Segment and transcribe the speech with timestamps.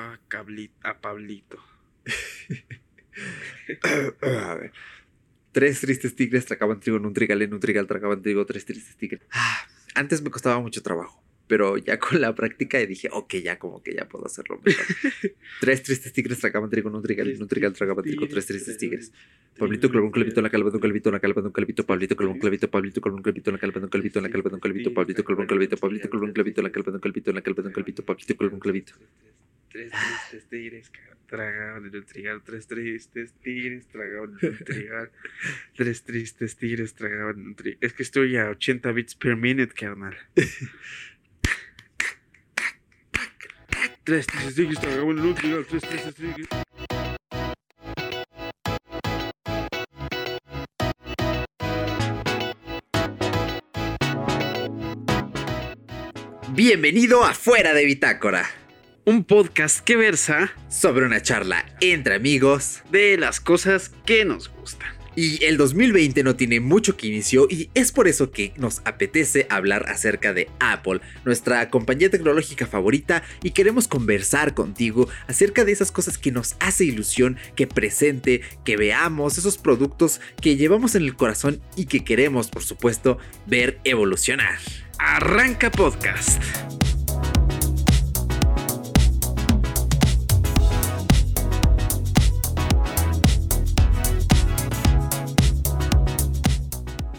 [0.00, 0.20] a,
[0.82, 1.58] a Pablito.
[4.22, 4.72] a ver.
[5.52, 8.96] Tres tristes tigres tracaban trigo en un trigal, en un trigal tracaban trigo, tres tristes
[8.96, 9.22] tigres.
[9.32, 13.82] Ah, antes me costaba mucho trabajo, pero ya con la práctica dije, ok, ya como
[13.82, 14.86] que ya puedo hacerlo mejor.
[15.60, 18.78] tres tristes tigres tracaban trigo en un trigal, en un trigal tracaban trigo, tres tristes
[18.78, 19.12] tigres.
[19.58, 21.52] Pablito clavó un clavito en la calva de un clavito en la calva de un
[21.52, 24.18] clavito, Pablito clavó un clavito, Pablito clavó un clavito en la calva de un clavito
[24.20, 26.64] en la calva de un clavito, Pablito clavó un clavito, Pablito clavó un clavito en
[26.64, 28.92] la calva de un clavito en la calva de un clavito, Pablito clavó un clavito.
[29.70, 30.90] Tres tristes tigres
[31.28, 32.42] tragaban en un trigal.
[32.42, 35.12] Tres tristes tigres tragaban en un trigal.
[35.76, 37.78] Tres tristes tigres tragaban en un trigal.
[37.80, 40.16] Es que estoy a 80 bits per minute, carnal.
[44.02, 45.64] Tres tristes tigres tragaban en un trigal.
[45.64, 46.48] Tres tristes tigres.
[56.52, 58.59] Bienvenido a Fuera de Bitácora
[59.10, 64.88] un podcast que versa sobre una charla entre amigos de las cosas que nos gustan.
[65.16, 69.48] Y el 2020 no tiene mucho que inició y es por eso que nos apetece
[69.50, 75.90] hablar acerca de Apple, nuestra compañía tecnológica favorita y queremos conversar contigo acerca de esas
[75.90, 81.16] cosas que nos hace ilusión que presente, que veamos, esos productos que llevamos en el
[81.16, 84.60] corazón y que queremos, por supuesto, ver evolucionar.
[85.00, 86.40] Arranca podcast.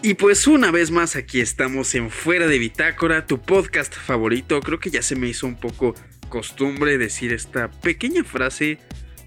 [0.03, 4.59] Y pues una vez más aquí estamos en Fuera de Bitácora, tu podcast favorito.
[4.59, 5.93] Creo que ya se me hizo un poco
[6.27, 8.79] costumbre decir esta pequeña frase,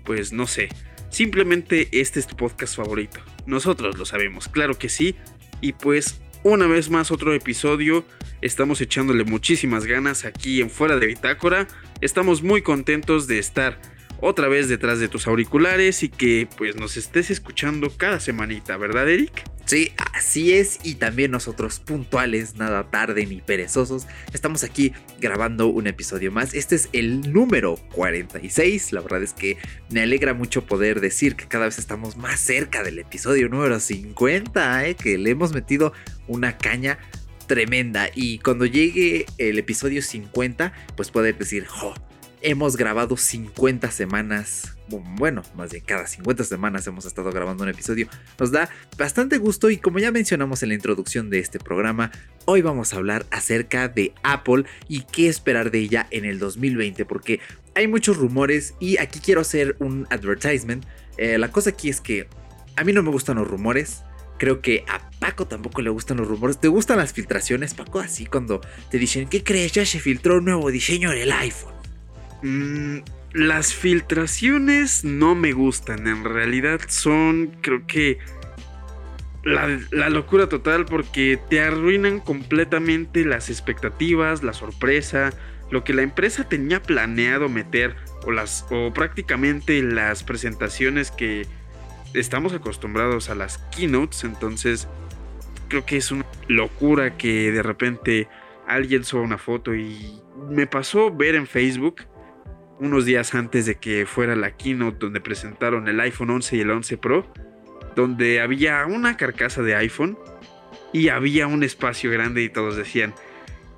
[0.04, 0.70] pues no sé.
[1.10, 3.20] Simplemente este es tu podcast favorito.
[3.46, 5.14] Nosotros lo sabemos, claro que sí.
[5.60, 8.04] Y pues una vez más otro episodio.
[8.40, 11.68] Estamos echándole muchísimas ganas aquí en Fuera de Bitácora.
[12.00, 13.80] Estamos muy contentos de estar
[14.24, 19.06] otra vez detrás de tus auriculares y que pues nos estés escuchando cada semanita, ¿verdad
[19.06, 19.44] Eric?
[19.66, 25.86] Sí, así es, y también nosotros puntuales, nada tarde ni perezosos, estamos aquí grabando un
[25.86, 26.54] episodio más.
[26.54, 29.58] Este es el número 46, la verdad es que
[29.90, 34.86] me alegra mucho poder decir que cada vez estamos más cerca del episodio número 50,
[34.86, 34.96] ¿eh?
[34.96, 35.92] que le hemos metido
[36.28, 36.98] una caña
[37.46, 41.92] tremenda y cuando llegue el episodio 50, pues poder decir, jo,
[42.44, 44.76] hemos grabado 50 semanas,
[45.16, 48.06] bueno, más bien cada 50 semanas hemos estado grabando un episodio.
[48.38, 48.68] Nos da
[48.98, 52.12] bastante gusto y como ya mencionamos en la introducción de este programa,
[52.44, 57.06] hoy vamos a hablar acerca de Apple y qué esperar de ella en el 2020,
[57.06, 57.40] porque
[57.74, 60.84] hay muchos rumores y aquí quiero hacer un advertisement.
[61.16, 62.28] Eh, la cosa aquí es que
[62.76, 64.02] a mí no me gustan los rumores.
[64.36, 66.60] Creo que a Paco tampoco le gustan los rumores.
[66.60, 68.00] ¿Te gustan las filtraciones, Paco?
[68.00, 69.72] Así cuando te dicen, ¿qué crees?
[69.72, 71.83] Ya se filtró un nuevo diseño del iPhone.
[72.44, 72.98] Mm,
[73.32, 76.06] las filtraciones no me gustan.
[76.06, 78.18] En realidad son, creo que,
[79.44, 85.32] la, locura total porque te arruinan completamente las expectativas, la sorpresa,
[85.70, 87.96] lo que la empresa tenía planeado meter
[88.26, 91.46] o, las, o prácticamente las presentaciones que
[92.12, 94.22] estamos acostumbrados a las keynotes.
[94.24, 94.86] Entonces,
[95.68, 98.28] creo que es una locura que de repente
[98.66, 102.02] alguien suba una foto y me pasó ver en Facebook
[102.80, 106.70] unos días antes de que fuera la keynote donde presentaron el iPhone 11 y el
[106.70, 107.32] 11 Pro,
[107.94, 110.18] donde había una carcasa de iPhone
[110.92, 113.14] y había un espacio grande y todos decían,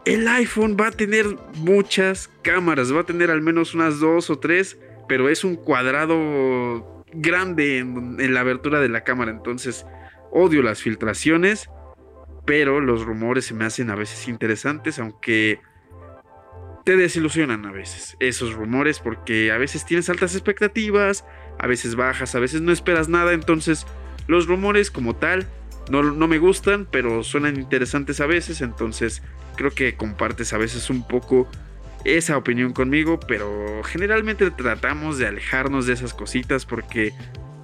[0.04, 1.26] el iPhone va a tener
[1.56, 7.04] muchas cámaras, va a tener al menos unas dos o tres, pero es un cuadrado
[7.12, 9.84] grande en, en la abertura de la cámara, entonces
[10.30, 11.68] odio las filtraciones,
[12.44, 15.60] pero los rumores se me hacen a veces interesantes, aunque
[16.86, 21.24] te desilusionan a veces esos rumores porque a veces tienes altas expectativas,
[21.58, 23.88] a veces bajas, a veces no esperas nada, entonces
[24.28, 25.48] los rumores como tal
[25.90, 29.24] no, no, me gustan, pero suenan interesantes a veces, entonces
[29.56, 31.50] creo que compartes a veces un poco
[32.04, 37.12] esa opinión conmigo, pero generalmente tratamos de alejarnos de esas cositas porque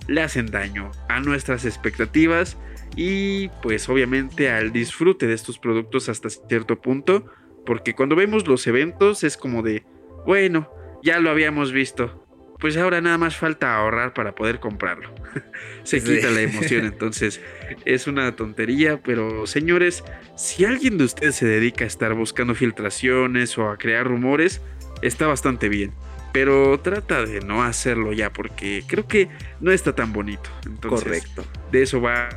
[0.08, 2.56] le hacen daño a nuestras expectativas
[2.96, 7.30] y pues obviamente al disfrute de estos productos hasta cierto punto
[7.64, 9.84] porque cuando vemos los eventos es como de,
[10.26, 10.70] bueno,
[11.02, 12.18] ya lo habíamos visto.
[12.58, 15.12] Pues ahora nada más falta ahorrar para poder comprarlo.
[15.82, 17.40] Se quita la emoción, entonces
[17.84, 20.04] es una tontería, pero señores,
[20.36, 24.60] si alguien de ustedes se dedica a estar buscando filtraciones o a crear rumores,
[25.02, 25.92] está bastante bien.
[26.32, 29.28] Pero trata de no hacerlo ya porque creo que
[29.60, 30.48] no está tan bonito.
[30.64, 31.44] Entonces, Correcto.
[31.72, 32.28] De eso va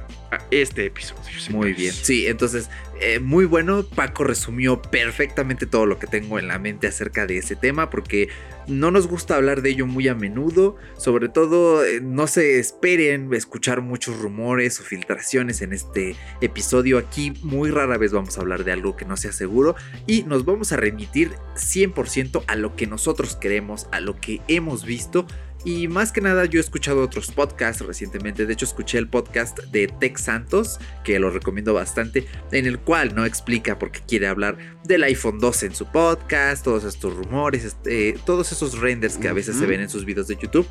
[0.52, 1.22] este episodio.
[1.52, 2.70] Muy bien, sí, entonces
[3.02, 3.84] eh, muy bueno.
[3.84, 8.30] Paco resumió perfectamente todo lo que tengo en la mente acerca de ese tema porque
[8.68, 10.78] no nos gusta hablar de ello muy a menudo.
[10.98, 16.98] Sobre todo, eh, no se esperen escuchar muchos rumores o filtraciones en este episodio.
[16.98, 19.76] Aquí muy rara vez vamos a hablar de algo que no sea seguro
[20.08, 24.86] y nos vamos a remitir 100% a lo que nosotros queremos, a lo que hemos
[24.86, 25.28] visto
[25.66, 29.60] y más que nada yo he escuchado otros podcasts recientemente, de hecho escuché el podcast
[29.72, 34.28] de Tech Santos, que lo recomiendo bastante, en el cual no explica por qué quiere
[34.28, 39.28] hablar del iPhone 12 en su podcast, todos estos rumores, este, todos esos renders que
[39.28, 40.68] a veces se ven en sus videos de YouTube.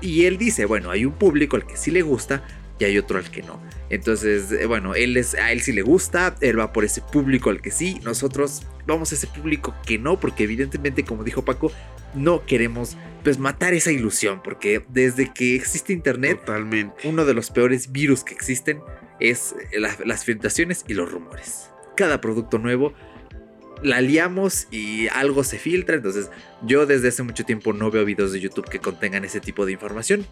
[0.00, 2.42] Y él dice, bueno, hay un público al que sí le gusta
[2.78, 3.60] y hay otro al que no.
[3.90, 7.50] Entonces, eh, bueno, él es, a él sí le gusta, él va por ese público
[7.50, 11.72] al que sí, nosotros vamos a ese público que no, porque evidentemente, como dijo Paco,
[12.14, 17.08] no queremos pues matar esa ilusión, porque desde que existe internet, Totalmente.
[17.08, 18.80] uno de los peores virus que existen
[19.20, 21.70] es las filtraciones y los rumores.
[21.96, 22.94] Cada producto nuevo
[23.82, 26.30] la liamos y algo se filtra, entonces
[26.62, 29.72] yo desde hace mucho tiempo no veo videos de YouTube que contengan ese tipo de
[29.72, 30.26] información.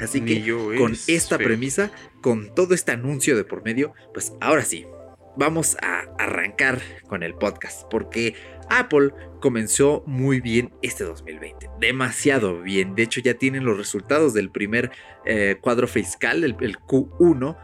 [0.00, 0.44] Así que
[0.78, 1.90] con esta premisa,
[2.20, 4.86] con todo este anuncio de por medio, pues ahora sí,
[5.36, 8.34] vamos a arrancar con el podcast, porque
[8.68, 9.10] Apple
[9.40, 12.94] comenzó muy bien este 2020, demasiado bien.
[12.94, 14.90] De hecho, ya tienen los resultados del primer
[15.24, 17.56] eh, cuadro fiscal, el, el Q1.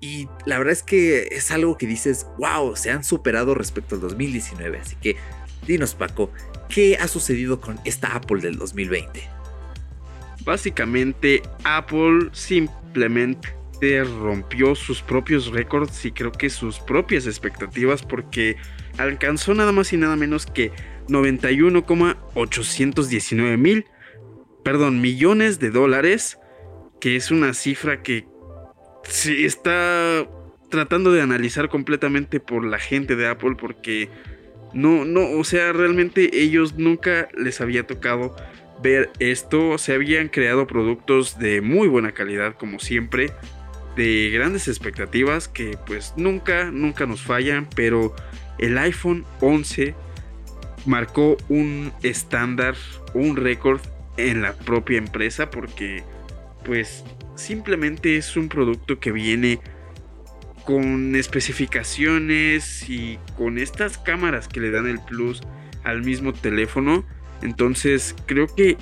[0.00, 4.00] Y la verdad es que es algo que dices, wow, se han superado respecto al
[4.02, 4.78] 2019.
[4.78, 5.16] Así que
[5.66, 6.30] dinos Paco,
[6.68, 9.41] ¿qué ha sucedido con esta Apple del 2020?
[10.44, 13.48] Básicamente Apple simplemente
[14.04, 18.54] rompió sus propios récords y creo que sus propias expectativas porque
[18.96, 20.70] alcanzó nada más y nada menos que
[21.08, 23.86] 91,819 mil,
[24.62, 26.38] perdón, millones de dólares,
[27.00, 28.24] que es una cifra que
[29.02, 30.28] se está
[30.68, 34.08] tratando de analizar completamente por la gente de Apple porque
[34.72, 38.34] no, no, o sea, realmente ellos nunca les había tocado
[38.82, 43.30] ver esto, se habían creado productos de muy buena calidad como siempre,
[43.96, 48.14] de grandes expectativas que pues nunca, nunca nos fallan, pero
[48.58, 49.94] el iPhone 11
[50.86, 52.74] marcó un estándar,
[53.14, 53.80] un récord
[54.16, 56.02] en la propia empresa porque
[56.64, 59.60] pues simplemente es un producto que viene
[60.64, 65.42] con especificaciones y con estas cámaras que le dan el plus
[65.84, 67.04] al mismo teléfono.
[67.42, 68.76] Entonces creo que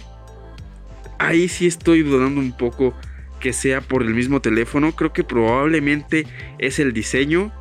[1.18, 2.94] ahí sí estoy dudando un poco
[3.40, 4.92] que sea por el mismo teléfono.
[4.92, 6.26] Creo que probablemente
[6.58, 7.52] es el diseño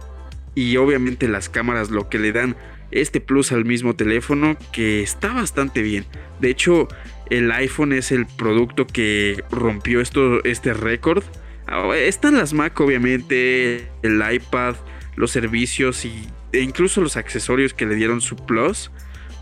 [0.56, 2.56] y obviamente las cámaras lo que le dan
[2.92, 6.06] este plus al mismo teléfono que está bastante bien.
[6.40, 6.88] De hecho,
[7.30, 11.24] el iPhone es el producto que rompió esto, este récord.
[11.68, 14.75] Ah, están las Mac obviamente, el iPad,
[15.16, 18.92] los servicios y, e incluso los accesorios que le dieron su plus.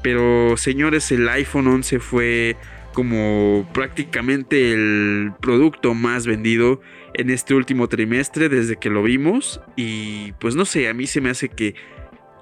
[0.02, 2.56] Pero señores, el iPhone 11 fue
[2.94, 6.82] como prácticamente el producto más vendido
[7.14, 9.62] en este último trimestre desde que lo vimos.
[9.76, 11.76] Y pues no sé, a mí se me hace que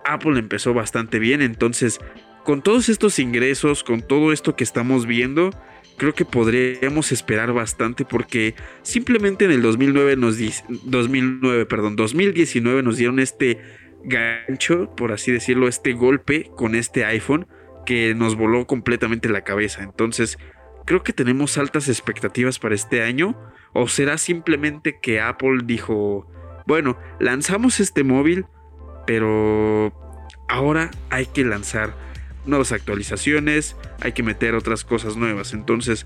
[0.06, 2.00] Apple empezó bastante bien, entonces
[2.46, 5.50] con todos estos ingresos, con todo esto que estamos viendo,
[5.98, 8.54] creo que podríamos esperar bastante porque
[8.84, 10.38] simplemente en el 2009 nos
[10.84, 13.60] 2009, perdón, 2019 nos dieron este
[14.06, 17.48] gancho, por así decirlo, este golpe con este iPhone
[17.86, 19.84] que nos voló completamente la cabeza.
[19.84, 20.38] Entonces,
[20.86, 23.36] creo que tenemos altas expectativas para este año.
[23.74, 26.28] ¿O será simplemente que Apple dijo,
[26.66, 28.46] bueno, lanzamos este móvil,
[29.06, 29.94] pero
[30.48, 31.94] ahora hay que lanzar
[32.46, 35.54] nuevas actualizaciones, hay que meter otras cosas nuevas.
[35.54, 36.06] Entonces,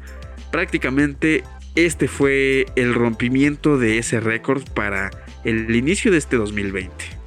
[0.51, 1.43] prácticamente
[1.75, 5.11] este fue el rompimiento de ese récord para
[5.43, 7.18] el inicio de este 2020.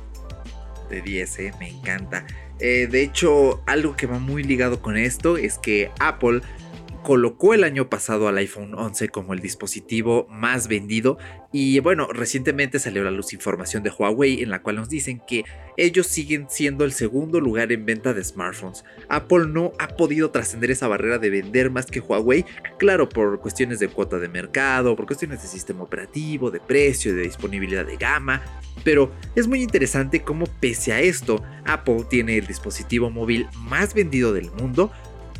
[0.92, 1.52] De 10, ¿eh?
[1.58, 2.26] me encanta.
[2.58, 6.42] Eh, de hecho, algo que va muy ligado con esto es que Apple
[7.02, 11.18] colocó el año pasado al iPhone 11 como el dispositivo más vendido
[11.50, 15.20] y bueno, recientemente salió a la luz información de Huawei en la cual nos dicen
[15.26, 15.44] que
[15.76, 18.84] ellos siguen siendo el segundo lugar en venta de smartphones.
[19.08, 22.44] Apple no ha podido trascender esa barrera de vender más que Huawei,
[22.78, 27.22] claro, por cuestiones de cuota de mercado, por cuestiones de sistema operativo, de precio, de
[27.22, 28.42] disponibilidad de gama,
[28.84, 34.32] pero es muy interesante cómo pese a esto, Apple tiene el dispositivo móvil más vendido
[34.32, 34.90] del mundo,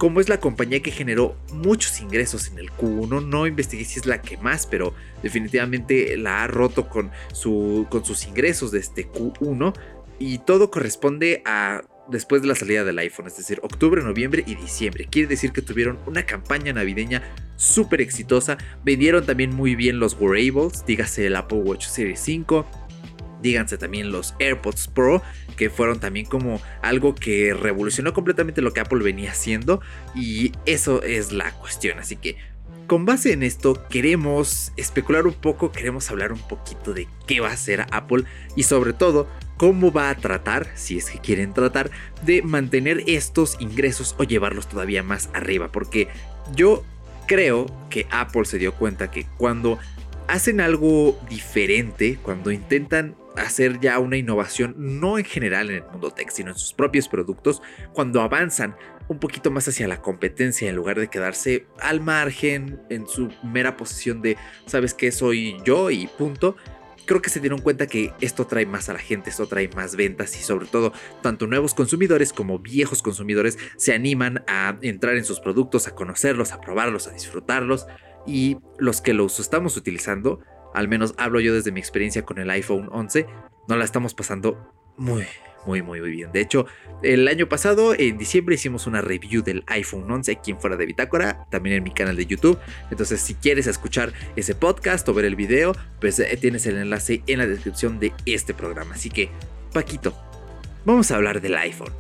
[0.03, 4.05] como es la compañía que generó muchos ingresos en el Q1, no investigué si es
[4.05, 9.07] la que más, pero definitivamente la ha roto con, su, con sus ingresos de este
[9.07, 9.73] Q1
[10.19, 14.57] y todo corresponde a después de la salida del iPhone, es decir, octubre, noviembre y
[14.57, 15.07] diciembre.
[15.09, 17.23] Quiere decir que tuvieron una campaña navideña
[17.55, 22.67] súper exitosa, vendieron también muy bien los wearables, dígase el Apple Watch Series 5,
[23.43, 25.23] díganse también los AirPods Pro,
[25.57, 29.81] que fueron también como algo que revolucionó completamente lo que Apple venía haciendo
[30.15, 32.37] y eso es la cuestión, así que
[32.87, 37.49] con base en esto queremos especular un poco, queremos hablar un poquito de qué va
[37.49, 41.91] a hacer Apple y sobre todo cómo va a tratar, si es que quieren tratar,
[42.25, 46.09] de mantener estos ingresos o llevarlos todavía más arriba, porque
[46.55, 46.85] yo
[47.27, 49.79] creo que Apple se dio cuenta que cuando
[50.29, 56.11] hacen algo diferente, cuando intentan hacer ya una innovación, no en general en el mundo
[56.11, 57.63] tech, sino en sus propios productos,
[57.93, 58.77] cuando avanzan
[59.09, 63.77] un poquito más hacia la competencia en lugar de quedarse al margen en su mera
[63.77, 64.37] posición de,
[64.67, 66.57] sabes que soy yo y punto.
[67.05, 69.97] Creo que se dieron cuenta que esto trae más a la gente, esto trae más
[69.97, 75.25] ventas y sobre todo tanto nuevos consumidores como viejos consumidores se animan a entrar en
[75.25, 77.87] sus productos, a conocerlos, a probarlos, a disfrutarlos
[78.25, 80.41] y los que los estamos utilizando,
[80.75, 83.27] al menos hablo yo desde mi experiencia con el iPhone 11,
[83.69, 85.27] no la estamos pasando muy,
[85.67, 86.33] muy, muy, muy bien.
[86.33, 86.67] De hecho,
[87.03, 90.87] el año pasado, en diciembre, hicimos una review del iPhone 11 aquí en Fuera de
[90.87, 92.59] Bitácora, también en mi canal de YouTube.
[92.91, 97.23] Entonces, si quieres escuchar ese podcast o ver el video, pues eh, tienes el enlace
[97.27, 98.95] en la descripción de este programa.
[98.95, 99.31] Así que,
[99.73, 100.17] Paquito,
[100.85, 101.93] vamos a hablar del iPhone.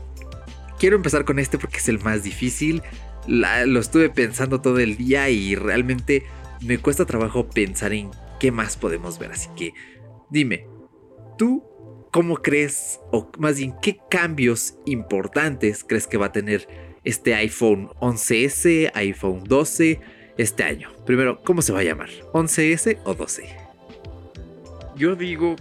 [0.78, 2.82] Quiero empezar con este porque es el más difícil.
[3.26, 6.24] lo estuve pensando todo el día y realmente
[6.60, 8.10] me cuesta trabajo pensar en
[8.42, 9.30] qué más podemos ver.
[9.30, 9.72] Así que,
[10.28, 10.66] dime,
[11.38, 11.62] ¿tú
[12.10, 16.68] ¿cómo crees, o más bien, qué cambios importantes crees que va a tener
[17.04, 20.00] este iPhone 11S, iPhone 12
[20.38, 20.90] este año?
[21.06, 22.10] Primero, ¿cómo se va a llamar?
[22.32, 23.56] ¿11S o 12?
[24.96, 25.54] Yo digo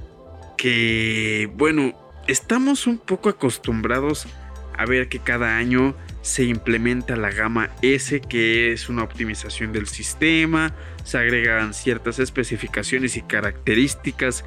[0.57, 1.93] que, bueno,
[2.27, 4.27] estamos un poco acostumbrados
[4.75, 9.87] a ver que cada año se implementa la gama S, que es una optimización del
[9.87, 14.45] sistema, se agregan ciertas especificaciones y características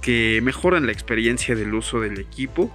[0.00, 2.74] que mejoran la experiencia del uso del equipo.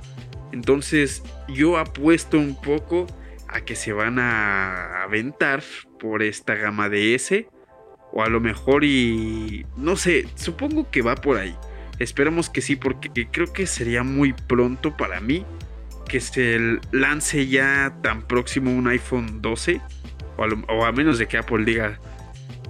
[0.51, 3.07] Entonces yo apuesto un poco
[3.47, 5.63] a que se van a aventar
[5.99, 7.47] por esta gama de S.
[8.13, 9.65] O a lo mejor y...
[9.77, 11.55] No sé, supongo que va por ahí.
[11.99, 15.45] Esperemos que sí, porque creo que sería muy pronto para mí
[16.09, 19.79] que se lance ya tan próximo un iPhone 12.
[20.35, 21.99] O a, o a menos de que Apple diga,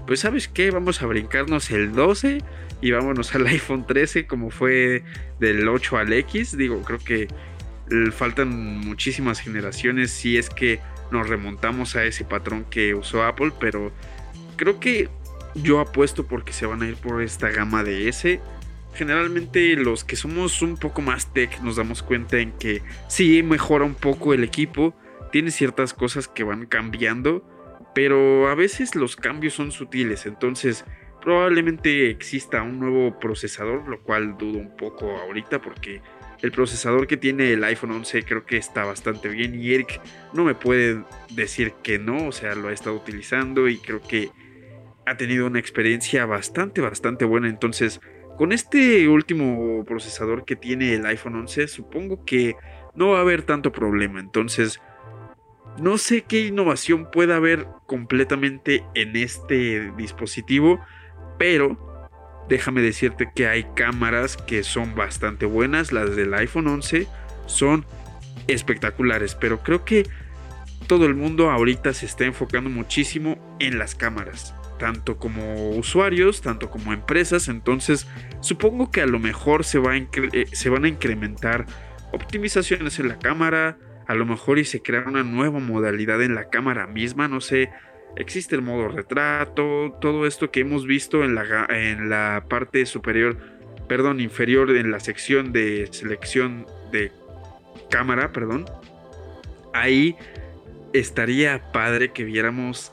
[0.08, 2.40] pues sabes qué, vamos a brincarnos el 12
[2.82, 5.04] y vámonos al iPhone 13 como fue
[5.40, 6.58] del 8 al X.
[6.58, 7.28] Digo, creo que
[8.12, 10.80] faltan muchísimas generaciones si es que
[11.12, 13.92] nos remontamos a ese patrón que usó Apple, pero
[14.56, 15.10] creo que
[15.56, 18.40] yo apuesto porque se van a ir por esta gama de S.
[18.94, 23.86] Generalmente los que somos un poco más tech nos damos cuenta en que sí mejora
[23.86, 24.94] un poco el equipo,
[25.32, 27.44] tiene ciertas cosas que van cambiando,
[27.94, 30.86] pero a veces los cambios son sutiles, entonces
[31.22, 36.02] Probablemente exista un nuevo procesador, lo cual dudo un poco ahorita porque
[36.42, 40.02] el procesador que tiene el iPhone 11 creo que está bastante bien y Eric
[40.34, 44.32] no me puede decir que no, o sea, lo ha estado utilizando y creo que
[45.06, 47.48] ha tenido una experiencia bastante, bastante buena.
[47.50, 48.02] Entonces,
[48.36, 52.56] con este último procesador que tiene el iPhone 11, supongo que
[52.96, 54.20] no va a haber tanto problema.
[54.20, 54.82] Entonces,
[55.80, 60.80] no sé qué innovación pueda haber completamente en este dispositivo
[61.42, 61.76] pero
[62.50, 65.92] déjame decirte que hay cámaras que son bastante buenas.
[65.92, 67.08] Las del iPhone 11
[67.48, 67.84] son
[68.48, 70.08] espectaculares, pero creo que
[70.86, 76.70] todo el mundo ahorita se está enfocando muchísimo en las cámaras, tanto como usuarios, tanto
[76.70, 77.48] como empresas.
[77.48, 78.06] Entonces,
[78.42, 79.80] supongo que a lo mejor se,
[80.34, 81.66] eh, se van a incrementar
[82.12, 83.80] optimizaciones en la cámara,
[84.12, 87.70] a lo mejor y se crea una nueva modalidad en la cámara misma, no sé
[88.16, 93.38] Existe el modo retrato, todo esto que hemos visto en la, en la parte superior,
[93.88, 97.12] perdón, inferior en la sección de selección de
[97.90, 98.66] cámara, perdón.
[99.74, 100.18] Ahí
[100.92, 102.92] estaría padre que viéramos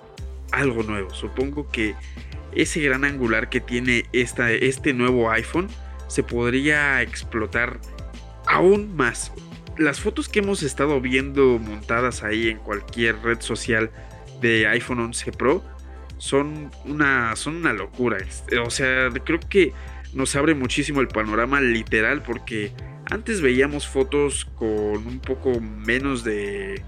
[0.53, 1.11] algo nuevo.
[1.11, 1.97] Supongo que
[2.55, 5.67] ese gran angular que tiene esta, este nuevo iPhone
[6.07, 7.81] se podría explotar
[8.47, 9.33] aún más.
[9.79, 13.91] Las fotos que hemos estado viendo montadas ahí en cualquier red social
[14.41, 15.63] de iPhone 11 Pro
[16.19, 18.19] son una, son una locura.
[18.65, 19.73] O sea, creo que
[20.15, 22.73] nos abre muchísimo el panorama literal porque
[23.09, 26.83] antes veíamos fotos con un poco menos de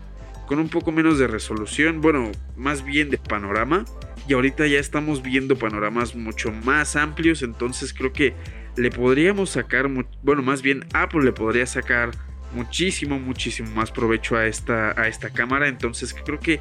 [0.47, 3.85] con un poco menos de resolución, bueno, más bien de panorama
[4.27, 8.35] y ahorita ya estamos viendo panoramas mucho más amplios, entonces creo que
[8.77, 9.89] le podríamos sacar,
[10.23, 12.11] bueno, más bien Apple le podría sacar
[12.53, 16.61] muchísimo, muchísimo más provecho a esta, a esta cámara, entonces creo que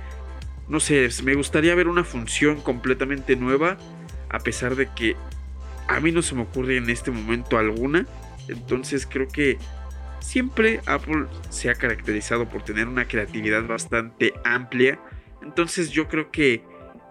[0.70, 3.78] no sé, me gustaría ver una función completamente nueva,
[4.30, 5.16] a pesar de que
[5.88, 8.06] a mí no se me ocurre en este momento alguna.
[8.48, 9.58] Entonces creo que
[10.20, 15.00] siempre Apple se ha caracterizado por tener una creatividad bastante amplia.
[15.42, 16.64] Entonces yo creo que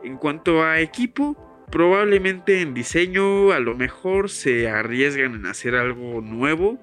[0.05, 1.37] en cuanto a equipo,
[1.73, 6.79] probablemente en diseño a lo mejor se arriesgan en hacer algo nuevo.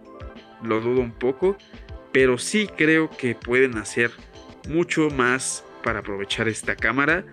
[0.62, 1.58] Lo dudo un poco.
[2.16, 4.10] Pero sí creo que pueden hacer
[4.70, 7.26] mucho más para aprovechar esta cámara.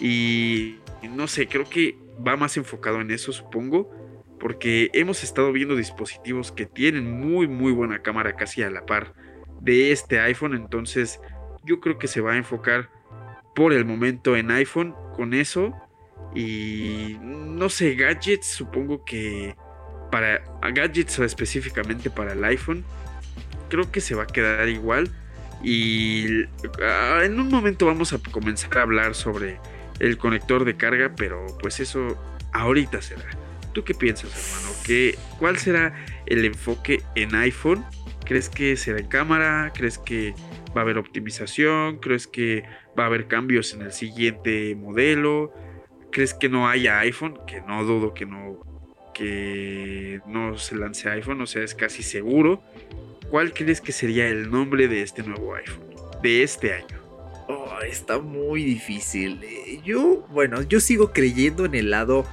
[0.00, 3.90] Y no sé, creo que va más enfocado en eso, supongo
[4.38, 9.12] porque hemos estado viendo dispositivos que tienen muy muy buena cámara casi a la par
[9.60, 11.20] de este iPhone, entonces
[11.62, 12.88] yo creo que se va a enfocar
[13.54, 15.74] por el momento en iPhone con eso
[16.34, 19.54] y no sé, gadgets, supongo que
[20.10, 20.42] para
[20.72, 22.82] gadgets específicamente para el iPhone,
[23.70, 25.10] creo que se va a quedar igual
[25.62, 26.44] y
[26.82, 29.58] ah, en un momento vamos a comenzar a hablar sobre
[29.98, 32.18] el conector de carga, pero pues eso
[32.52, 33.24] ahorita será.
[33.72, 34.76] ¿Tú qué piensas, hermano?
[34.84, 35.94] ¿Qué, ¿Cuál será
[36.26, 37.84] el enfoque en iPhone?
[38.24, 39.72] ¿Crees que será en cámara?
[39.74, 40.34] ¿Crees que
[40.76, 41.98] va a haber optimización?
[41.98, 42.64] ¿Crees que
[42.98, 45.52] va a haber cambios en el siguiente modelo?
[46.10, 47.38] ¿Crees que no haya iPhone?
[47.46, 48.60] Que no dudo que no,
[49.14, 52.62] que no se lance iPhone, o sea, es casi seguro.
[53.30, 55.84] ¿Cuál crees que sería el nombre de este nuevo iPhone?
[56.20, 56.98] De este año.
[57.48, 59.40] Oh, está muy difícil.
[59.44, 62.26] Eh, yo, bueno, yo sigo creyendo en el lado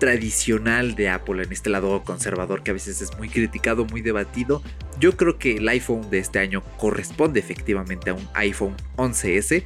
[0.00, 4.60] tradicional de Apple, en este lado conservador que a veces es muy criticado, muy debatido.
[4.98, 9.64] Yo creo que el iPhone de este año corresponde efectivamente a un iPhone 11S.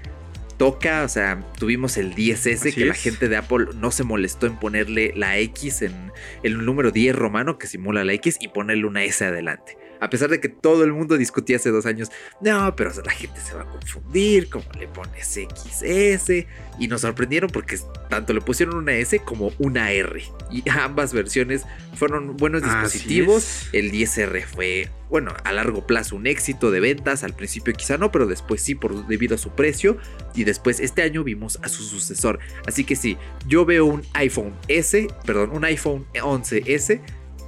[0.59, 4.57] Toca, o sea, tuvimos el 10S que la gente de Apple no se molestó en
[4.57, 6.13] ponerle la X en
[6.43, 9.79] el número 10 romano que simula la X y ponerle una S adelante.
[10.05, 12.11] A pesar de que todo el mundo discutía hace dos años,
[12.43, 16.47] no, pero la gente se va a confundir, como le pones XS.
[16.79, 17.79] Y nos sorprendieron porque
[18.11, 20.23] tanto le pusieron una S como una R.
[20.51, 21.63] Y ambas versiones
[21.95, 23.71] fueron buenos dispositivos.
[23.73, 27.25] El 10R fue, bueno, a largo plazo un éxito de ventas.
[27.25, 29.97] Al principio quizá no, pero después sí, por, debido a su precio.
[30.35, 32.41] Y después este año vimos a su sucesor.
[32.67, 37.01] Así que sí, yo veo un iPhone S, perdón, un iPhone 11S,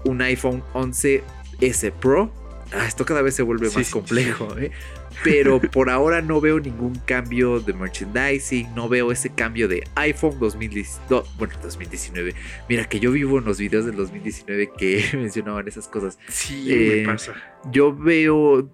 [0.06, 2.32] un iPhone 11S Pro
[2.72, 4.72] Ah, esto cada vez se vuelve más complejo, ¿eh?
[5.24, 10.38] Pero por ahora no veo ningún cambio de merchandising, no veo ese cambio de iPhone
[10.38, 12.34] 2019, bueno, 2019.
[12.68, 16.18] Mira que yo vivo en los videos del 2019 que mencionaban esas cosas.
[16.28, 17.34] Sí, me eh, pasa.
[17.70, 18.68] Yo veo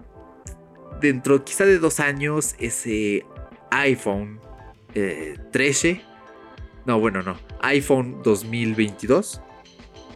[1.01, 3.25] dentro quizá de dos años ese
[3.71, 4.41] iPhone
[4.93, 5.91] 13.
[5.91, 6.03] Eh,
[6.87, 7.39] no, bueno, no.
[7.61, 9.41] iPhone 2022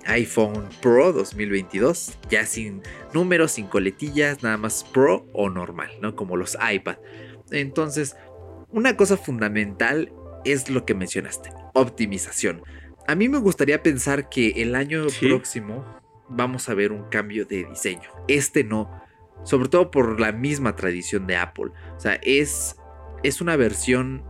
[0.06, 6.16] iPhone Pro 2022, ya sin números, sin coletillas, nada más Pro o normal, ¿no?
[6.16, 6.96] Como los iPad.
[7.50, 8.16] Entonces,
[8.70, 10.12] una cosa fundamental
[10.44, 12.62] es lo que mencionaste, optimización.
[13.06, 15.84] A mí me gustaría pensar que el año próximo
[16.28, 18.10] vamos a ver un cambio de diseño.
[18.28, 18.90] Este no,
[19.44, 21.70] sobre todo por la misma tradición de Apple.
[21.96, 22.76] O sea, es,
[23.22, 24.24] es una versión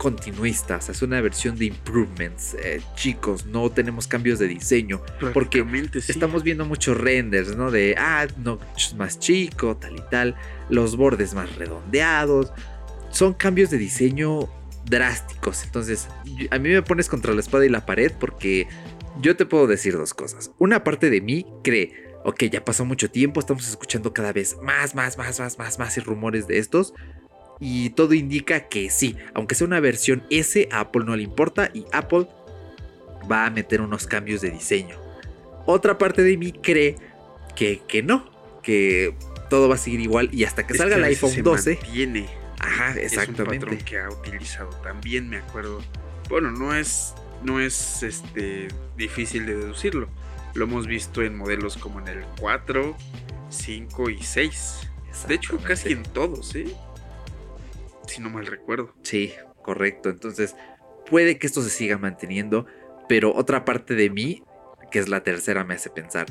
[0.00, 2.54] continuistas, es una versión de improvements.
[2.54, 5.02] Eh, chicos, no tenemos cambios de diseño.
[5.34, 5.62] Porque
[6.08, 7.70] estamos viendo muchos renders, ¿no?
[7.70, 8.58] De, ah, no,
[8.96, 10.36] más chico, tal y tal.
[10.70, 12.50] Los bordes más redondeados.
[13.10, 14.48] Son cambios de diseño
[14.86, 15.64] drásticos.
[15.64, 16.08] Entonces,
[16.50, 18.68] a mí me pones contra la espada y la pared porque
[19.20, 20.50] yo te puedo decir dos cosas.
[20.56, 24.94] Una parte de mí cree, ok, ya pasó mucho tiempo, estamos escuchando cada vez más,
[24.94, 26.94] más, más, más, más, más y rumores de estos
[27.60, 31.70] y todo indica que sí, aunque sea una versión S, a Apple no le importa
[31.74, 32.26] y Apple
[33.30, 34.96] va a meter unos cambios de diseño.
[35.66, 36.96] Otra parte de mí cree
[37.54, 38.30] que, que no,
[38.62, 39.14] que
[39.50, 41.76] todo va a seguir igual y hasta que salga el iPhone 12.
[41.76, 42.26] Tiene.
[42.58, 43.56] Ajá, exactamente.
[43.56, 44.70] Es un patrón que ha utilizado.
[44.82, 45.82] También me acuerdo.
[46.30, 50.08] Bueno, no es, no es este, difícil de deducirlo.
[50.54, 52.96] Lo hemos visto en modelos como en el 4,
[53.50, 54.88] 5 y 6.
[55.28, 56.74] De hecho, casi en todos, ¿eh?
[58.10, 58.94] Si no mal recuerdo.
[59.02, 60.10] Sí, correcto.
[60.10, 60.56] Entonces,
[61.08, 62.66] puede que esto se siga manteniendo,
[63.08, 64.42] pero otra parte de mí,
[64.90, 66.26] que es la tercera, me hace pensar.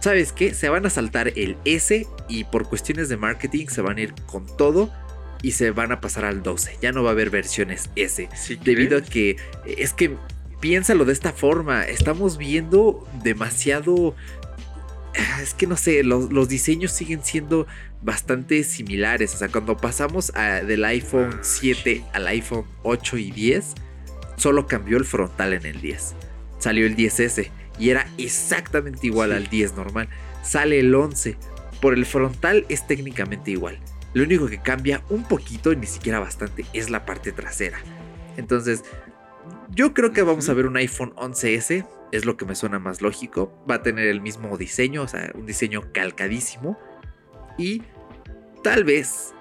[0.00, 0.54] ¿Sabes qué?
[0.54, 4.14] Se van a saltar el S y por cuestiones de marketing se van a ir
[4.26, 4.90] con todo
[5.42, 6.78] y se van a pasar al 12.
[6.80, 8.28] Ya no va a haber versiones S.
[8.62, 10.16] debido a que es que
[10.60, 11.84] piénsalo de esta forma.
[11.84, 14.14] Estamos viendo demasiado
[15.14, 17.66] es que no sé, los, diseños siguen siendo
[18.02, 19.34] bastante similares.
[19.34, 20.32] O sea, cuando pasamos
[20.66, 23.74] del iPhone 7 al iPhone 8 y 10,
[24.36, 26.14] solo cambió el frontal en el 10.
[26.58, 30.08] Salió el 10S y era exactamente igual al 10 normal.
[30.42, 31.36] Sale el 11.
[31.80, 33.78] Por el frontal es técnicamente igual.
[34.12, 37.78] Lo único que cambia un poquito, ni siquiera bastante, es la parte trasera.
[38.36, 38.84] Entonces,
[39.72, 43.02] Yo creo que vamos a ver un iPhone 11S, es lo que me suena más
[43.02, 43.52] lógico.
[43.70, 46.76] Va a tener el mismo diseño, o sea, un diseño calcadísimo.
[47.56, 47.82] Y
[48.64, 49.32] tal vez,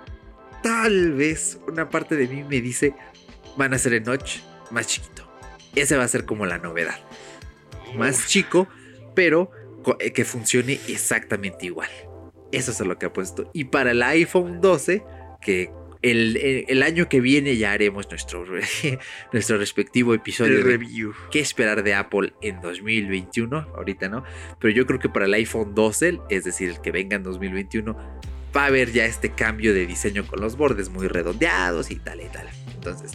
[0.61, 2.93] tal vez una parte de mí me dice,
[3.57, 4.39] van a ser el notch
[4.69, 5.27] más chiquito.
[5.75, 6.99] Ese va a ser como la novedad.
[7.95, 8.67] Más chico,
[9.15, 9.49] pero
[9.99, 11.89] eh, que funcione exactamente igual.
[12.51, 13.49] Eso es lo que ha puesto.
[13.53, 15.03] Y para el iPhone 12,
[15.41, 18.45] que el, año que viene ya haremos nuestro,
[19.33, 21.13] nuestro respectivo episodio de review.
[21.31, 23.57] ¿Qué esperar de Apple en 2021?
[23.75, 24.23] Ahorita no.
[24.59, 27.97] Pero yo creo que para el iPhone 12, es decir, el que venga en 2021,
[28.55, 32.21] va a haber ya este cambio de diseño con los bordes muy redondeados y tal
[32.21, 32.47] y tal.
[32.73, 33.11] Entonces,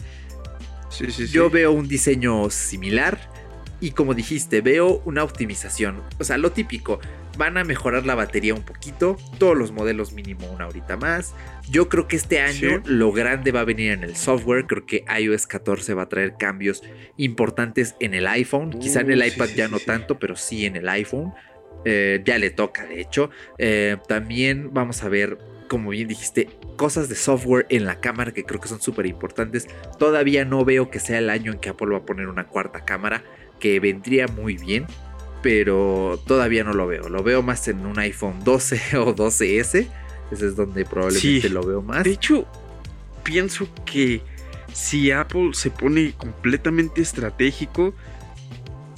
[1.31, 3.33] yo veo un diseño similar.
[3.81, 6.01] Y como dijiste, veo una optimización.
[6.17, 6.99] O sea, lo típico.
[7.37, 9.17] Van a mejorar la batería un poquito.
[9.37, 11.33] Todos los modelos mínimo una horita más.
[11.69, 14.65] Yo creo que este año lo grande va a venir en el software.
[14.67, 16.83] Creo que iOS 14 va a traer cambios
[17.17, 18.71] importantes en el iPhone.
[18.79, 21.33] Quizá en el uh, iPad ya no tanto, pero sí en el iPhone.
[21.83, 23.29] Eh, ya le toca, de hecho.
[23.57, 28.43] Eh, también vamos a ver como bien dijiste, cosas de software en la cámara que
[28.43, 29.67] creo que son súper importantes.
[29.97, 32.85] Todavía no veo que sea el año en que Apple va a poner una cuarta
[32.85, 33.23] cámara,
[33.59, 34.85] que vendría muy bien,
[35.45, 37.07] pero todavía no lo veo.
[37.07, 39.87] Lo veo más en un iPhone 12 o 12S.
[40.31, 42.03] Ese es donde probablemente lo veo más.
[42.03, 42.47] De hecho,
[43.21, 44.23] pienso que
[44.73, 47.93] si Apple se pone completamente estratégico,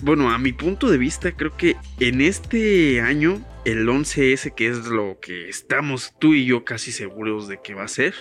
[0.04, 4.86] bueno, a mi punto de vista, creo que en este año, el 11S, que es
[4.86, 8.14] lo que estamos tú y yo casi seguros de que va a ser,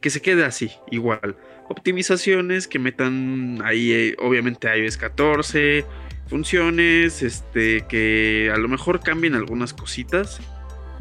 [0.00, 1.36] que se quede así, igual.
[1.68, 5.84] Optimizaciones que metan ahí, eh, obviamente, iOS 14,
[6.28, 10.40] funciones, este, que a lo mejor cambien algunas cositas,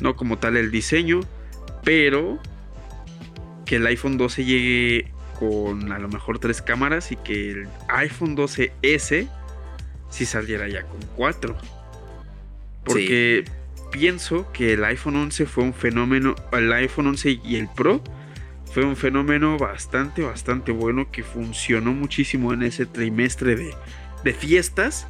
[0.02, 1.22] no como tal el diseño,
[1.84, 2.40] pero
[3.66, 8.36] que el iPhone 12 llegue con a lo mejor tres cámaras y que el iPhone
[8.36, 9.28] 12S
[10.10, 11.56] si saliera ya con 4.
[12.86, 13.44] Porque
[13.92, 18.02] pienso que el iPhone 11 fue un fenómeno, el iPhone 11 y el Pro
[18.74, 23.74] fue un fenómeno bastante, bastante bueno que funcionó muchísimo en ese trimestre de,
[24.24, 25.08] de fiestas.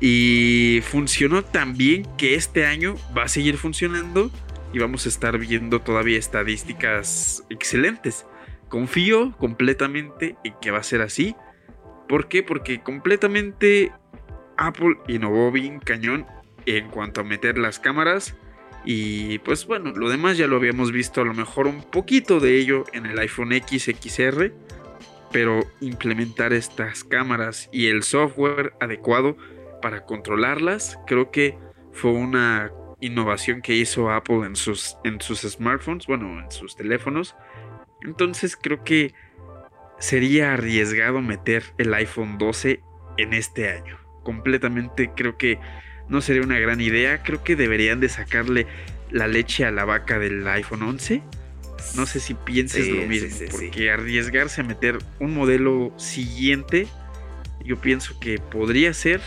[0.00, 4.30] Y funcionó tan bien que este año va a seguir funcionando
[4.72, 8.26] y vamos a estar viendo todavía estadísticas excelentes.
[8.68, 11.34] Confío completamente en que va a ser así.
[12.08, 12.42] ¿Por qué?
[12.42, 13.92] Porque completamente
[14.56, 16.26] Apple innovó bien cañón
[16.66, 18.36] en cuanto a meter las cámaras.
[18.84, 22.58] Y pues bueno, lo demás ya lo habíamos visto a lo mejor un poquito de
[22.58, 24.52] ello en el iPhone X, XR.
[25.32, 29.36] Pero implementar estas cámaras y el software adecuado
[29.80, 31.58] para controlarlas, creo que
[31.92, 37.36] fue una innovación que hizo Apple en sus, en sus smartphones, bueno, en sus teléfonos.
[38.02, 39.14] Entonces creo que
[39.98, 42.80] sería arriesgado meter el iPhone 12
[43.18, 45.60] en este año completamente creo que
[46.08, 47.22] no sería una gran idea.
[47.22, 48.66] Creo que deberían de sacarle
[49.10, 51.22] la leche a la vaca del iPhone 11.
[51.94, 56.88] No sé si pienses lo mismo, porque arriesgarse a meter un modelo siguiente,
[57.64, 59.20] yo pienso que podría ser,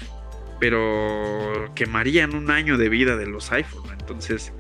[0.60, 3.90] pero quemarían un año de vida de los iPhone.
[4.00, 4.54] Entonces,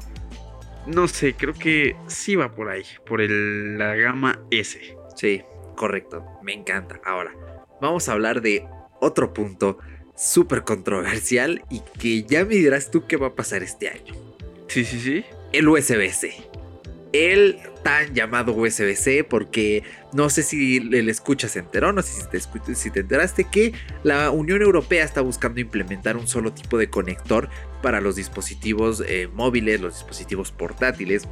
[0.85, 4.95] no sé, creo que sí va por ahí, por la gama S.
[5.15, 5.41] Sí,
[5.75, 6.99] correcto, me encanta.
[7.05, 7.33] Ahora,
[7.81, 8.65] vamos a hablar de
[8.99, 9.79] otro punto
[10.15, 14.13] súper controversial y que ya me dirás tú qué va a pasar este año.
[14.67, 15.25] Sí, sí, sí.
[15.51, 16.48] El USB-C.
[17.11, 22.89] El tan llamado USB-C porque no sé si el escucha se enteró, no sé si
[22.91, 27.49] te, enteraste que la Unión Europea está buscando implementar un solo tipo de conector
[27.81, 31.27] para los dispositivos eh, móviles, los dispositivos portátiles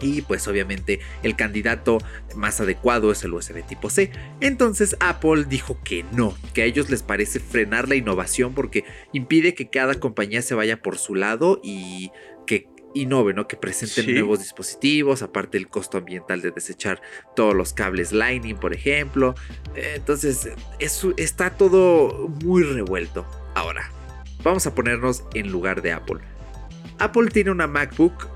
[0.00, 1.98] y pues obviamente el candidato
[2.34, 4.10] más adecuado es el USB tipo C.
[4.40, 9.54] Entonces Apple dijo que no, que a ellos les parece frenar la innovación porque impide
[9.54, 12.10] que cada compañía se vaya por su lado y
[12.94, 13.46] innove, ¿no?
[13.48, 17.00] Que presenten nuevos dispositivos, aparte el costo ambiental de desechar
[17.36, 19.34] todos los cables Lightning, por ejemplo.
[19.74, 23.26] Entonces, eso está todo muy revuelto.
[23.54, 23.90] Ahora,
[24.42, 26.18] vamos a ponernos en lugar de Apple.
[26.98, 28.28] Apple tiene una MacBook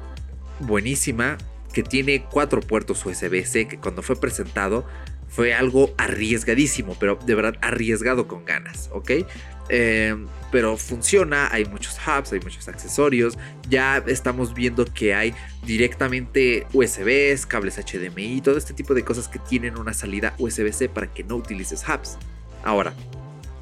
[0.61, 1.37] buenísima,
[1.73, 4.87] que tiene cuatro puertos USB-C, que cuando fue presentado
[5.29, 9.11] fue algo arriesgadísimo, pero de verdad arriesgado con ganas, ¿ok?
[9.69, 13.37] Em, pero funciona, hay muchos hubs, hay muchos accesorios,
[13.69, 19.39] ya estamos viendo que hay directamente USBs, cables HDMI, todo este tipo de cosas que
[19.39, 22.19] tienen una salida USB-C para que no utilices hubs.
[22.63, 22.95] Ahora,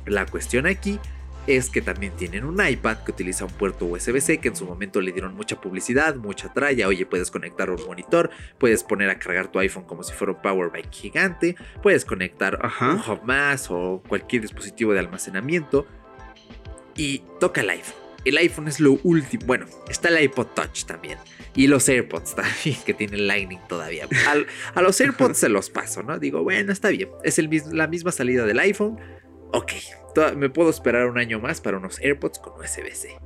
[0.04, 0.98] la cuestión aquí
[1.46, 5.00] es que también tienen un iPad que utiliza un puerto USB-C que en su momento
[5.00, 6.88] le dieron mucha publicidad, mucha tralla.
[6.88, 10.42] Oye, puedes conectar un monitor, puedes poner a cargar tu iPhone como si fuera un
[10.42, 15.86] power bank gigante, puedes conectar un hub más o cualquier dispositivo de almacenamiento
[16.96, 18.02] y toca el iPhone.
[18.24, 19.46] El iPhone es lo último.
[19.46, 21.18] Bueno, está el iPod Touch también.
[21.54, 24.06] Y los AirPods también, que tienen Lightning todavía.
[24.74, 26.18] a los AirPods se los paso, ¿no?
[26.18, 27.08] Digo, bueno, está bien.
[27.24, 28.98] Es el, la misma salida del iPhone.
[29.52, 29.72] Ok,
[30.36, 33.16] me puedo esperar un año más para unos AirPods con USB-C.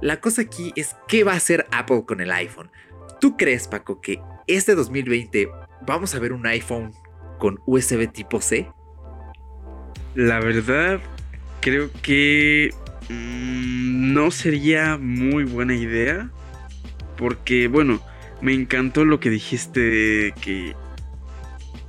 [0.00, 2.70] La cosa aquí es qué va a hacer Apple con el iPhone.
[3.20, 5.48] ¿Tú crees, Paco, que este 2020
[5.84, 6.92] vamos a ver un iPhone
[7.38, 8.70] con USB tipo C?
[10.14, 11.00] La verdad,
[11.60, 12.70] creo que
[13.08, 16.30] mm, no sería muy buena idea.
[17.16, 18.00] Porque, bueno,
[18.40, 20.76] me encantó lo que dijiste que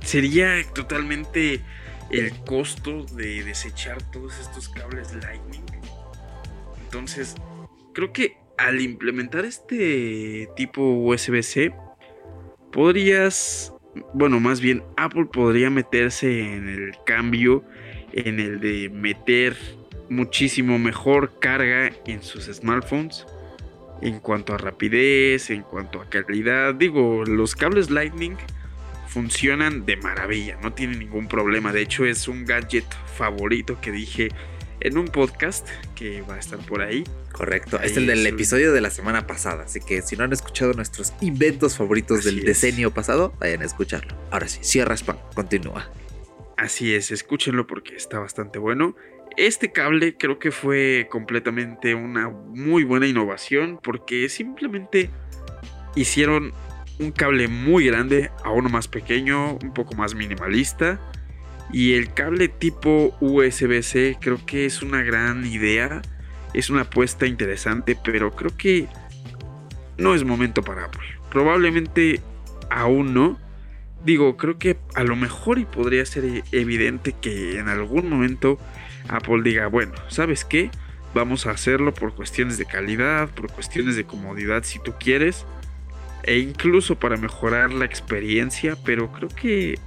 [0.02, 1.60] sería totalmente
[2.10, 5.64] el costo de desechar todos estos cables Lightning.
[6.84, 7.36] Entonces,
[7.92, 11.72] creo que al implementar este tipo USB-C,
[12.72, 13.72] podrías,
[14.12, 17.64] bueno, más bien Apple podría meterse en el cambio,
[18.12, 19.56] en el de meter
[20.08, 23.26] muchísimo mejor carga en sus smartphones.
[24.02, 28.36] En cuanto a rapidez, en cuanto a calidad, digo, los cables Lightning
[29.10, 31.72] funcionan de maravilla, no tiene ningún problema.
[31.72, 32.84] De hecho, es un gadget
[33.16, 34.28] favorito que dije
[34.78, 37.02] en un podcast que va a estar por ahí.
[37.32, 40.74] Correcto, es el del episodio de la semana pasada, así que si no han escuchado
[40.74, 44.16] nuestros inventos favoritos del decenio pasado, vayan a escucharlo.
[44.30, 45.90] Ahora sí, cierra spam, continúa.
[46.56, 48.94] Así es, escúchenlo porque está bastante bueno.
[49.36, 55.10] Este cable creo que fue completamente una muy buena innovación porque simplemente
[55.96, 56.52] hicieron
[57.00, 61.00] un cable muy grande a uno más pequeño, un poco más minimalista.
[61.72, 66.02] Y el cable tipo USB-C creo que es una gran idea,
[66.52, 68.86] es una apuesta interesante, pero creo que
[69.96, 71.06] no es momento para Apple.
[71.30, 72.20] Probablemente
[72.70, 73.38] aún no.
[74.04, 78.58] Digo, creo que a lo mejor y podría ser evidente que en algún momento
[79.08, 80.70] Apple diga, bueno, ¿sabes qué?
[81.14, 85.44] Vamos a hacerlo por cuestiones de calidad, por cuestiones de comodidad si tú quieres
[86.22, 89.78] e incluso para mejorar la experiencia, pero creo que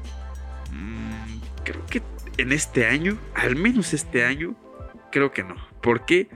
[0.71, 2.01] mm, creo que
[2.37, 4.55] en este año, al menos este año,
[5.11, 5.55] creo que no.
[5.81, 6.29] porque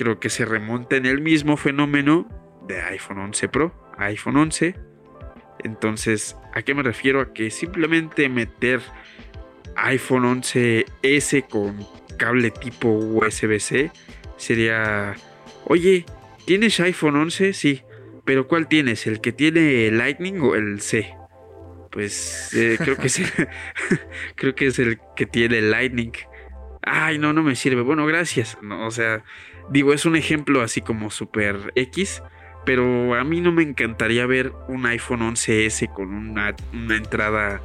[0.00, 2.26] Creo que se remonta en el mismo fenómeno
[2.66, 4.74] de iPhone 11 Pro, iPhone 11.
[5.62, 7.20] Entonces, ¿a qué me refiero?
[7.20, 8.80] A que simplemente meter
[9.76, 13.90] iPhone 11S con cable tipo USB-C
[14.38, 15.16] sería,
[15.66, 16.06] oye,
[16.46, 17.52] ¿tienes iPhone 11?
[17.52, 17.82] Sí.
[18.30, 19.08] Pero ¿cuál tienes?
[19.08, 21.12] ¿El que tiene Lightning o el C?
[21.90, 23.20] Pues eh, creo que es
[24.36, 26.12] creo que es el que tiene Lightning.
[26.80, 27.82] Ay, no, no me sirve.
[27.82, 28.56] Bueno, gracias.
[28.62, 29.24] No, o sea,
[29.68, 32.22] digo, es un ejemplo así como super X.
[32.64, 37.60] Pero a mí no me encantaría ver un iPhone 11S con una, una entrada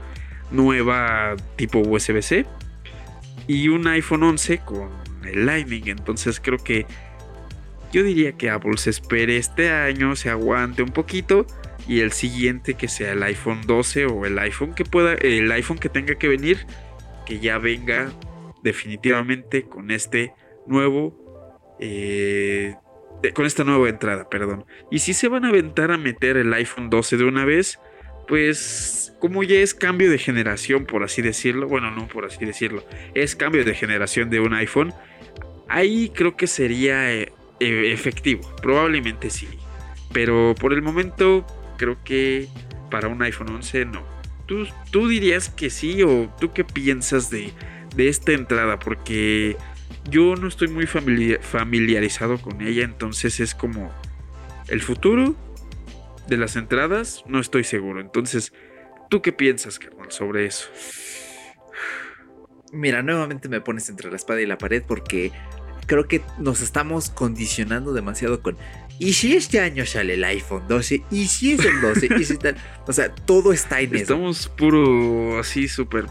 [0.50, 2.48] nueva tipo USB-C
[3.46, 4.90] y un iPhone 11 con
[5.26, 5.90] el Lightning.
[5.90, 6.88] Entonces creo que
[7.96, 11.48] yo diría que Apple se espere este año, se aguante un poquito
[11.88, 15.78] y el siguiente que sea el iPhone 12 o el iPhone que pueda, el iPhone
[15.78, 16.66] que tenga que venir,
[17.26, 18.12] que ya venga
[18.64, 20.34] definitivamente con este
[20.68, 22.76] nuevo, eh,
[23.34, 24.66] con esta nueva entrada, perdón.
[24.92, 27.80] Y si se van a aventar a meter el iPhone 12 de una vez,
[28.28, 32.84] pues como ya es cambio de generación, por así decirlo, bueno, no por así decirlo,
[33.14, 34.94] es cambio de generación de un iPhone,
[35.70, 38.42] ahí creo que sería eh, efectivo.
[38.62, 39.48] Probablemente sí.
[40.14, 41.46] Pero por el momento
[41.78, 42.48] creo que
[42.90, 44.04] para un iPhone 11 no.
[44.46, 47.52] ¿Tú, tú dirías que sí o tú qué piensas de,
[47.96, 48.78] de esta entrada?
[48.80, 49.58] Porque
[50.10, 53.92] yo no estoy muy familiarizado con ella, entonces es como
[54.68, 55.36] el futuro
[56.28, 58.02] de las entradas, no estoy seguro.
[58.02, 58.54] Entonces,
[59.10, 60.70] ¿tú qué piensas, carnal, sobre eso?
[62.72, 65.32] Mira, nuevamente me pones entre la espada y la pared porque
[65.86, 68.58] creo que nos estamos condicionando demasiado con.
[68.98, 71.04] ¿Y si este año sale el iPhone 12?
[71.12, 72.10] ¿Y si es el 12?
[72.20, 72.56] ¿Y si tal?
[72.88, 74.56] O sea, todo está en Estamos eso.
[74.56, 76.06] puro así, súper.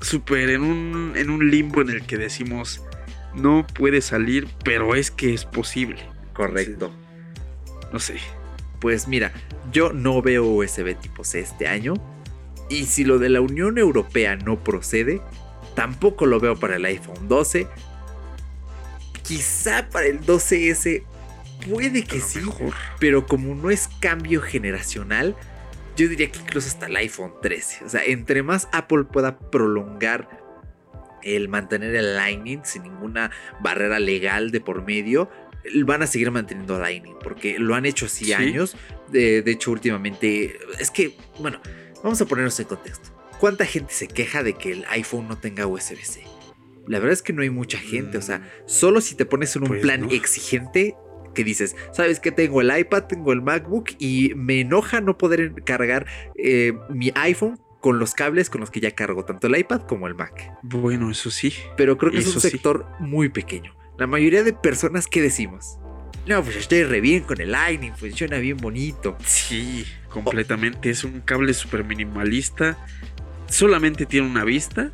[0.00, 2.82] Súper en un, en un limbo en el que decimos.
[3.34, 6.02] No puede salir, pero es que es posible.
[6.34, 6.92] Correcto.
[7.92, 8.16] No sé.
[8.80, 9.32] Pues mira,
[9.72, 11.94] yo no veo USB tipo C este año.
[12.68, 15.22] Y si lo de la Unión Europea no procede,
[15.74, 17.66] tampoco lo veo para el iPhone 12
[19.32, 21.04] Quizá para el 12S
[21.66, 22.40] puede que sí,
[23.00, 25.34] pero como no es cambio generacional,
[25.96, 27.86] yo diría que incluso hasta el iPhone 13.
[27.86, 30.28] O sea, entre más Apple pueda prolongar
[31.22, 35.30] el mantener el Lightning sin ninguna barrera legal de por medio,
[35.86, 38.76] van a seguir manteniendo Lightning porque lo han hecho así años.
[39.08, 41.58] De, de, hecho, últimamente, es que, bueno,
[42.02, 43.08] vamos a ponernos en contexto.
[43.40, 46.31] ¿Cuánta gente se queja de que el iPhone no tenga USB-C?
[46.86, 48.42] La verdad es que no hay mucha gente, o sea, mm.
[48.66, 50.96] solo si te pones en un pues plan exigente
[51.34, 55.54] que dices, sabes que tengo el iPad, tengo el MacBook y me enoja no poder
[55.64, 59.82] cargar eh, mi iPhone con los cables con los que ya cargo tanto el iPad
[59.82, 60.52] como el Mac.
[60.62, 61.52] Bueno, eso sí.
[61.76, 63.74] Pero creo que es un sector muy pequeño.
[63.98, 65.78] La mayoría de personas que decimos,
[66.26, 69.16] no, pues estoy re bien con el Lightning, funciona bien bonito.
[69.26, 70.90] Sí, completamente.
[70.90, 72.78] Es un cable súper minimalista.
[73.48, 74.92] Solamente tiene una vista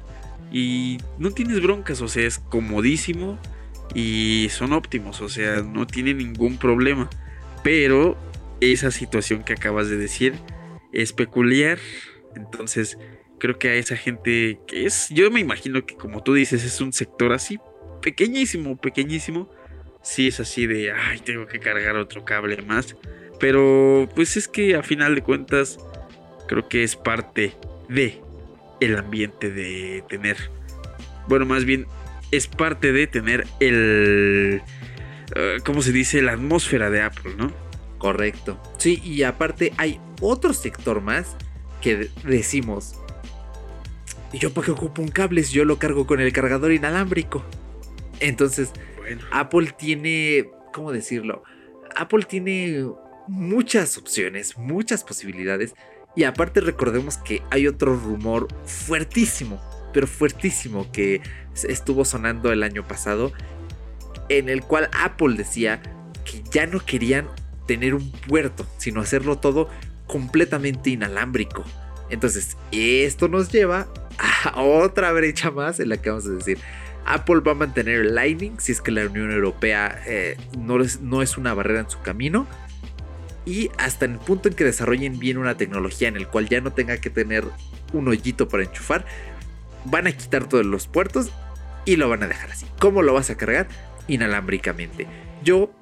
[0.50, 3.38] y no tienes broncas, o sea, es comodísimo
[3.94, 7.08] y son óptimos, o sea, no tiene ningún problema.
[7.62, 8.16] Pero
[8.60, 10.34] esa situación que acabas de decir
[10.92, 11.78] es peculiar,
[12.34, 12.98] entonces
[13.38, 16.80] creo que a esa gente que es, yo me imagino que como tú dices, es
[16.80, 17.58] un sector así
[18.00, 19.50] pequeñísimo, pequeñísimo.
[20.02, 22.96] Sí es así de, ay, tengo que cargar otro cable más.
[23.40, 25.78] Pero pues es que a final de cuentas
[26.46, 27.54] creo que es parte
[27.88, 28.20] de
[28.80, 30.36] el ambiente de tener,
[31.28, 31.86] bueno, más bien
[32.30, 34.62] es parte de tener el,
[35.36, 36.22] uh, ¿cómo se dice?
[36.22, 37.52] La atmósfera de Apple, ¿no?
[37.98, 38.60] Correcto.
[38.78, 41.36] Sí, y aparte hay otro sector más
[41.80, 43.00] que decimos,
[44.32, 47.44] ¿y yo para qué ocupo un cable si yo lo cargo con el cargador inalámbrico?
[48.20, 48.72] Entonces,
[49.30, 51.42] Apple tiene, ¿cómo decirlo?
[51.96, 52.86] Apple tiene
[53.26, 55.74] muchas opciones, muchas posibilidades
[56.18, 61.22] y aparte recordemos que hay otro rumor fuertísimo, pero fuertísimo que
[61.68, 63.32] estuvo sonando el año pasado,
[64.28, 65.80] en el cual Apple decía
[66.24, 67.28] que ya no querían
[67.68, 69.68] tener un puerto, sino hacerlo todo
[70.08, 71.62] completamente inalámbrico.
[72.10, 73.86] Entonces, esto nos lleva
[74.18, 76.58] a otra brecha más en la que vamos a decir,
[77.06, 81.00] Apple va a mantener el Lightning si es que la Unión Europea eh, no, es,
[81.00, 82.48] no es una barrera en su camino
[83.48, 86.74] y hasta el punto en que desarrollen bien una tecnología en el cual ya no
[86.74, 87.44] tenga que tener
[87.94, 89.06] un hoyito para enchufar,
[89.86, 91.30] van a quitar todos los puertos
[91.86, 92.66] y lo van a dejar así.
[92.78, 93.66] ¿Cómo lo vas a cargar?
[94.06, 95.06] Inalámbricamente.
[95.42, 95.72] Yo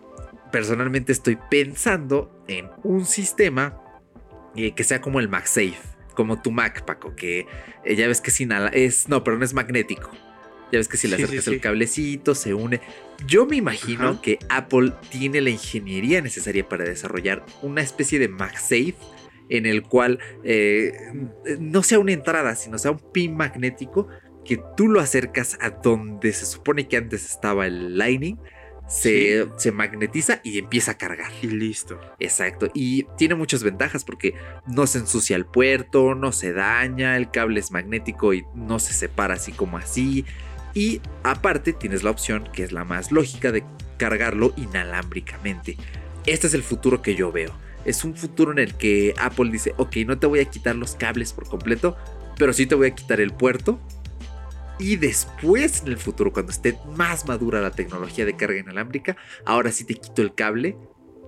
[0.53, 3.83] personalmente estoy pensando en un sistema
[4.55, 5.81] eh, que sea como el MagSafe,
[6.15, 7.49] como tu Mac, Paco, que
[7.85, 8.41] eh, ya ves que es,
[8.73, 10.13] es no, pero no es magnético.
[10.73, 12.81] Ya ves que si le acercas el cablecito, se une.
[13.27, 18.97] Yo me imagino que Apple tiene la ingeniería necesaria para desarrollar una especie de MagSafe
[19.49, 20.93] en el cual eh,
[21.61, 24.09] no sea una entrada, sino sea un pin magnético
[24.45, 28.39] que tú lo acercas a donde se supone que antes estaba el Lightning.
[28.89, 31.33] Se, se, magnetiza y empieza a cargar.
[31.43, 31.99] Y listo.
[32.21, 32.71] Exacto.
[32.73, 34.35] Y tiene muchas ventajas porque
[34.69, 38.93] no se ensucia el puerto, no se daña, el cable es magnético y no se
[38.93, 40.25] separa así como así.
[40.77, 43.65] Y aparte tienes la opción, que es la más lógica, de
[43.97, 45.79] cargarlo inalámbricamente.
[46.27, 47.51] Este es el futuro que yo veo.
[47.87, 50.95] Es un futuro en el que Apple dice, ok, no te voy a quitar los
[50.95, 51.97] cables por completo,
[52.37, 53.81] pero sí te voy a quitar el puerto.
[54.79, 59.73] Y después, en el futuro, cuando esté más madura la tecnología de carga inalámbrica, ahora
[59.73, 60.77] sí te quito el cable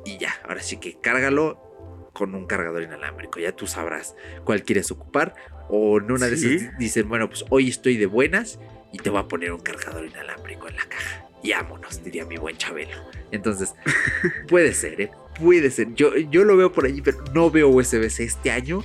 [0.05, 3.41] y ya, ahora sí que cárgalo con un cargador inalámbrico.
[3.41, 5.35] Ya tú sabrás cuál quieres ocupar.
[5.71, 8.59] O en una de esas dicen, bueno, pues hoy estoy de buenas
[8.93, 11.29] y te voy a poner un cargador inalámbrico en la caja.
[11.43, 12.97] Y vámonos, diría mi buen Chabelo.
[13.31, 13.75] Entonces,
[14.49, 15.11] puede ser, ¿eh?
[15.39, 15.95] Puede ser.
[15.95, 18.83] Yo, yo lo veo por allí, pero no veo USB-C este año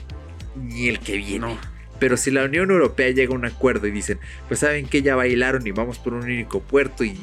[0.56, 1.58] ni el que viene.
[2.00, 5.16] Pero si la Unión Europea llega a un acuerdo y dicen, pues saben que ya
[5.16, 7.18] bailaron y vamos por un único puerto y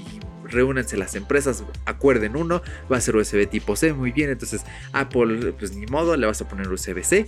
[0.45, 5.53] reúnanse las empresas, acuerden uno, va a ser USB tipo C, muy bien, entonces Apple,
[5.53, 7.27] pues ni modo, le vas a poner USB-C,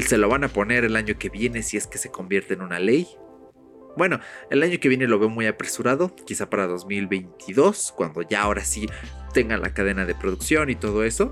[0.00, 2.62] se lo van a poner el año que viene si es que se convierte en
[2.62, 3.06] una ley,
[3.98, 8.64] bueno, el año que viene lo veo muy apresurado, quizá para 2022, cuando ya ahora
[8.64, 8.88] sí
[9.34, 11.30] tengan la cadena de producción y todo eso.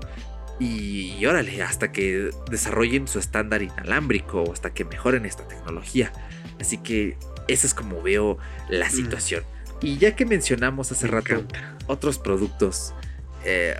[0.59, 6.11] Y, órale, hasta que desarrollen su estándar inalámbrico o hasta que mejoren esta tecnología.
[6.59, 8.37] Así que esa es como veo
[8.69, 8.91] la mm.
[8.91, 9.43] situación.
[9.81, 11.43] Y ya que mencionamos hace rato
[11.85, 12.93] otros productos,
[13.45, 13.75] eh,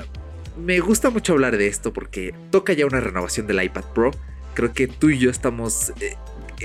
[0.57, 4.11] me gusta mucho hablar de esto porque toca ya una renovación del iPad Pro.
[4.53, 6.15] Creo que tú y yo estamos eh,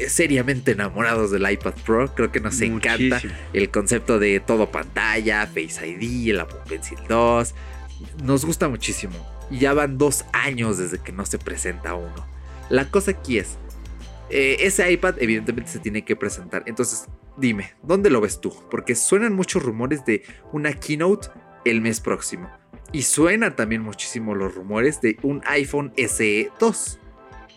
[0.08, 2.14] seriamente enamorados del iPad Pro.
[2.14, 3.20] Creo que nos encanta
[3.52, 7.54] el concepto de todo pantalla, Face ID, el Apple Pencil 2.
[8.24, 9.14] Nos gusta muchísimo.
[9.50, 12.26] Y ya van dos años desde que no se presenta uno.
[12.70, 13.58] La cosa aquí es,
[14.30, 16.62] eh, ese iPad evidentemente se tiene que presentar.
[16.66, 18.52] Entonces, dime, ¿dónde lo ves tú?
[18.70, 20.22] Porque suenan muchos rumores de
[20.52, 21.28] una keynote
[21.66, 22.50] el mes próximo.
[22.92, 26.98] Y suenan también muchísimo los rumores de un iPhone SE 2.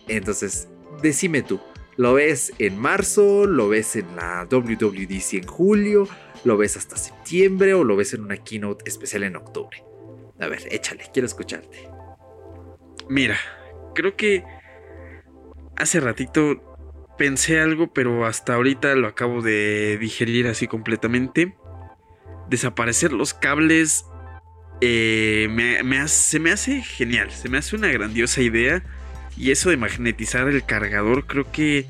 [0.08, 0.68] Entonces,
[1.02, 1.60] decime tú,
[1.96, 6.08] Lo ves en marzo, lo ves en la WWDC en julio,
[6.44, 9.82] lo ves hasta septiembre o lo ves en una keynote especial en octubre.
[10.38, 11.88] A ver, échale, quiero escucharte.
[13.08, 13.38] Mira,
[13.94, 14.44] creo que
[15.76, 16.76] hace ratito
[17.16, 21.56] pensé algo, pero hasta ahorita lo acabo de digerir así completamente.
[22.48, 24.04] Desaparecer los cables
[24.80, 25.48] eh,
[26.06, 28.84] se me hace genial, se me hace una grandiosa idea.
[29.36, 31.86] Y eso de magnetizar el cargador creo que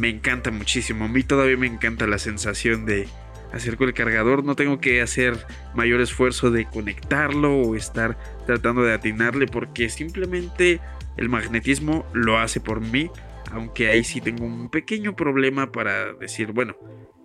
[0.00, 1.04] me encanta muchísimo.
[1.04, 3.08] A mí todavía me encanta la sensación de
[3.52, 4.44] hacer con el cargador.
[4.44, 5.38] No tengo que hacer
[5.74, 10.80] mayor esfuerzo de conectarlo o estar tratando de atinarle porque simplemente
[11.16, 13.10] el magnetismo lo hace por mí.
[13.52, 16.76] Aunque ahí sí tengo un pequeño problema para decir, bueno,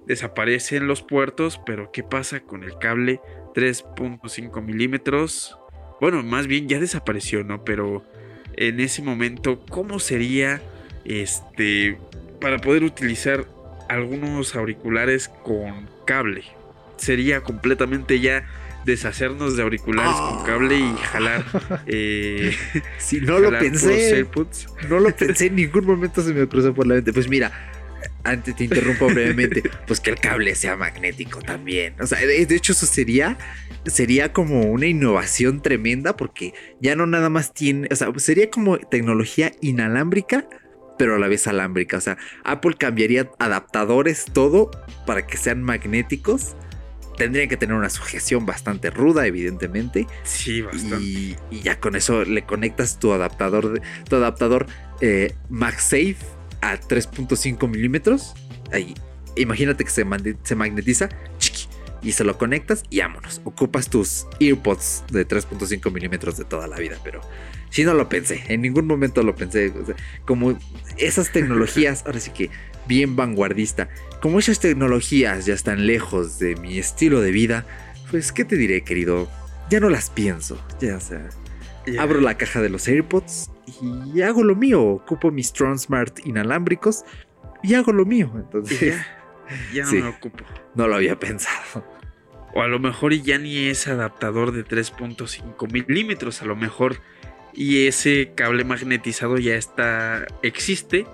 [0.07, 3.19] desaparecen los puertos, pero ¿qué pasa con el cable
[3.55, 5.57] 3.5 milímetros?
[5.99, 7.63] Bueno, más bien ya desapareció, ¿no?
[7.63, 8.03] Pero
[8.57, 10.61] en ese momento, ¿cómo sería
[11.05, 11.97] este
[12.39, 13.45] para poder utilizar
[13.89, 16.43] algunos auriculares con cable?
[16.97, 18.45] Sería completamente ya
[18.85, 21.45] deshacernos de auriculares con cable y jalar.
[21.85, 22.55] Eh,
[22.97, 24.25] si no lo pensé,
[24.89, 27.13] no lo pensé en ningún momento se me cruzó por la mente.
[27.13, 27.72] Pues mira,
[28.23, 31.95] antes te interrumpo brevemente, pues que el cable sea magnético también.
[31.99, 33.37] O sea, de, hecho eso sería,
[33.85, 38.77] sería como una innovación tremenda porque ya no nada más tiene, o sea, sería como
[38.77, 40.47] tecnología inalámbrica,
[40.97, 41.97] pero a la vez alámbrica.
[41.97, 44.71] O sea, Apple cambiaría adaptadores, todo,
[45.05, 46.55] para que sean magnéticos.
[47.17, 50.07] Tendría que tener una sujeción bastante ruda, evidentemente.
[50.23, 50.97] Sí, bastante.
[51.03, 54.65] Y, ya con eso le conectas tu adaptador, tu adaptador
[54.99, 56.17] eh, MagSafe
[56.71, 58.33] a 3.5 milímetros.
[58.71, 58.93] Ahí,
[59.35, 60.05] imagínate que se,
[60.43, 61.09] se magnetiza
[62.01, 63.41] y se lo conectas y vámonos.
[63.43, 67.21] Ocupas tus earpods de 3.5 milímetros de toda la vida, pero
[67.69, 69.73] si no lo pensé, en ningún momento lo pensé.
[70.25, 70.57] como
[70.97, 72.49] esas tecnologías, ahora sí que
[72.87, 73.89] bien vanguardista,
[74.21, 77.65] como esas tecnologías ya están lejos de mi estilo de vida,
[78.11, 79.29] pues, ¿qué te diré, querido?
[79.69, 81.29] Ya no las pienso, ya, sea.
[81.99, 83.49] Abro la caja de los AirPods
[84.13, 84.83] y hago lo mío.
[84.83, 87.05] Ocupo mis Strong Smart inalámbricos
[87.61, 88.31] y hago lo mío.
[88.35, 88.95] Entonces,
[89.73, 90.43] ya, no me ocupo.
[90.75, 91.85] No lo había pensado.
[92.53, 96.97] O a lo mejor ya ni es adaptador de 3.5 milímetros, a lo mejor.
[97.53, 100.25] Y ese cable magnetizado ya está.
[100.41, 101.07] existe.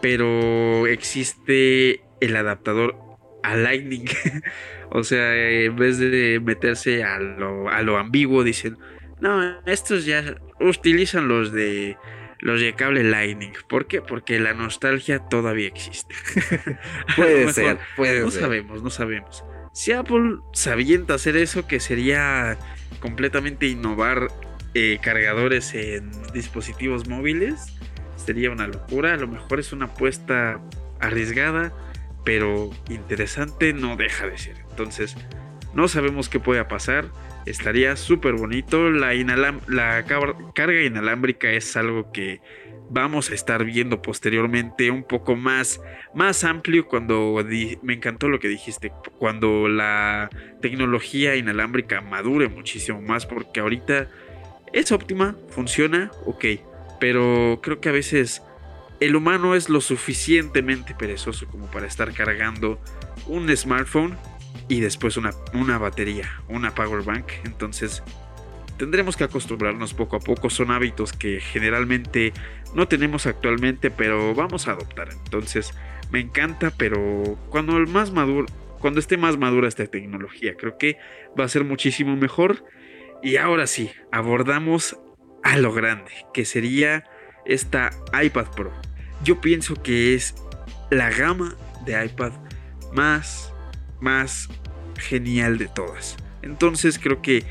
[0.00, 2.96] Pero existe el adaptador
[3.42, 4.06] a Lightning.
[4.90, 8.78] o sea, en vez de meterse a lo, a lo ambiguo, dicen
[9.22, 11.96] no, estos ya utilizan los de
[12.40, 13.52] los de cable Lightning.
[13.68, 14.02] ¿Por qué?
[14.02, 16.12] Porque la nostalgia todavía existe.
[17.16, 19.44] puede ser, puede no sabemos, no sabemos.
[19.72, 22.58] Si Apple sabienta hacer eso, que sería
[22.98, 24.26] completamente innovar
[24.74, 27.78] eh, cargadores en dispositivos móviles,
[28.16, 29.14] sería una locura.
[29.14, 30.60] A lo mejor es una apuesta
[30.98, 31.72] arriesgada,
[32.24, 34.56] pero interesante no deja de ser.
[34.68, 35.16] Entonces,
[35.74, 37.06] no sabemos qué pueda pasar.
[37.46, 38.90] Estaría súper bonito.
[38.90, 40.04] La,
[40.54, 42.40] carga inalámbrica es algo que
[42.90, 45.80] vamos a estar viendo posteriormente un poco más,
[46.14, 47.42] más amplio cuando
[47.82, 50.28] me encantó lo que dijiste, cuando la
[50.60, 54.08] tecnología inalámbrica madure muchísimo más, porque ahorita
[54.72, 56.44] es óptima, funciona, ok,
[57.00, 58.42] pero creo que a veces
[59.00, 62.78] el humano es lo suficientemente perezoso como para estar cargando
[63.26, 64.16] un smartphone
[64.68, 67.26] y después una, una batería, una power bank.
[67.44, 68.02] Entonces
[68.78, 70.50] tendremos que acostumbrarnos poco a poco.
[70.50, 72.32] Son hábitos que generalmente
[72.74, 75.10] no tenemos actualmente, pero vamos a adoptar.
[75.12, 75.72] Entonces
[76.10, 78.46] me encanta, pero cuando el más maduro,
[78.80, 80.98] cuando esté más madura esta tecnología, creo que
[81.38, 82.64] va a ser muchísimo mejor.
[83.22, 84.98] Y ahora sí, abordamos
[85.42, 87.04] a lo grande, que sería
[87.44, 87.90] esta
[88.20, 88.72] iPad Pro.
[89.24, 90.34] Yo pienso que es
[90.90, 92.32] la gama de iPad
[92.92, 93.51] más
[94.02, 94.48] más
[94.98, 96.16] genial de todas.
[96.42, 97.44] Entonces creo que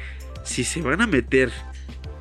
[0.44, 1.52] si se van a meter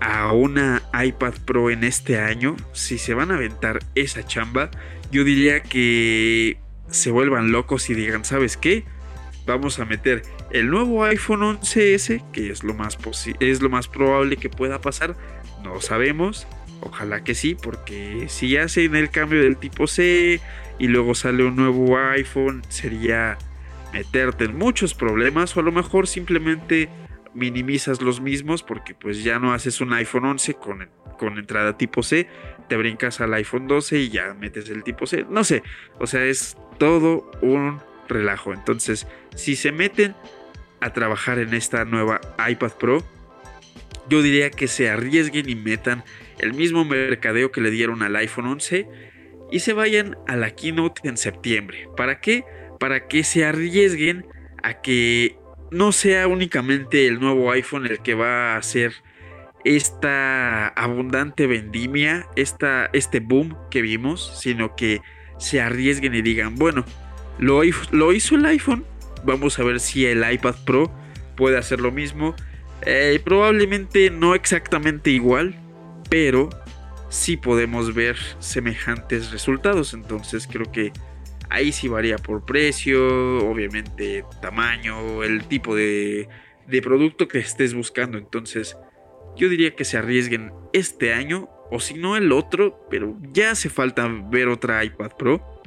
[0.00, 4.70] a una iPad Pro en este año, si se van a aventar esa chamba,
[5.10, 6.58] yo diría que
[6.88, 8.84] se vuelvan locos y digan, ¿sabes qué?
[9.46, 12.98] Vamos a meter el nuevo iPhone 11S, que es lo más
[13.40, 15.16] es lo más probable que pueda pasar,
[15.62, 16.46] no sabemos,
[16.80, 20.40] ojalá que sí, porque si hacen el cambio del tipo C
[20.78, 23.38] y luego sale un nuevo iPhone, sería
[23.92, 26.88] meterte en muchos problemas o a lo mejor simplemente
[27.34, 30.88] minimizas los mismos porque pues ya no haces un iPhone 11 con,
[31.18, 32.28] con entrada tipo C,
[32.68, 35.62] te brincas al iPhone 12 y ya metes el tipo C, no sé,
[35.98, 38.52] o sea, es todo un relajo.
[38.52, 40.14] Entonces, si se meten
[40.80, 43.04] a trabajar en esta nueva iPad Pro,
[44.08, 46.04] yo diría que se arriesguen y metan
[46.38, 48.88] el mismo mercadeo que le dieron al iPhone 11
[49.52, 51.88] y se vayan a la keynote en septiembre.
[51.96, 52.44] ¿Para qué?
[52.80, 54.26] Para que se arriesguen
[54.64, 55.36] a que
[55.70, 58.92] no sea únicamente el nuevo iPhone el que va a hacer
[59.64, 65.00] esta abundante vendimia, esta, este boom que vimos, sino que
[65.38, 66.84] se arriesguen y digan, bueno,
[67.38, 67.62] lo,
[67.92, 68.84] lo hizo el iPhone,
[69.24, 70.90] vamos a ver si el iPad Pro
[71.36, 72.34] puede hacer lo mismo.
[72.82, 75.54] Eh, probablemente no exactamente igual,
[76.08, 76.48] pero
[77.08, 79.94] sí podemos ver semejantes resultados.
[79.94, 80.92] Entonces creo que
[81.50, 86.28] ahí sí varía por precio, obviamente tamaño, el tipo de,
[86.82, 88.16] producto que estés buscando.
[88.16, 88.76] Entonces
[89.36, 93.68] yo diría que se arriesguen este año o si no el otro, pero ya hace
[93.68, 95.62] falta ver otra iPad Pro.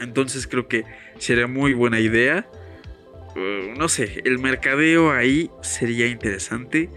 [0.00, 0.84] Entonces creo que
[1.18, 2.48] sería muy buena idea.
[3.34, 6.88] Uh, no sé, el mercadeo ahí sería interesante.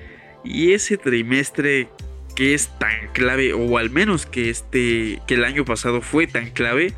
[0.43, 1.88] Y ese trimestre
[2.36, 6.51] que es tan clave, o al menos que este, que el año pasado fue tan
[6.51, 6.93] clave,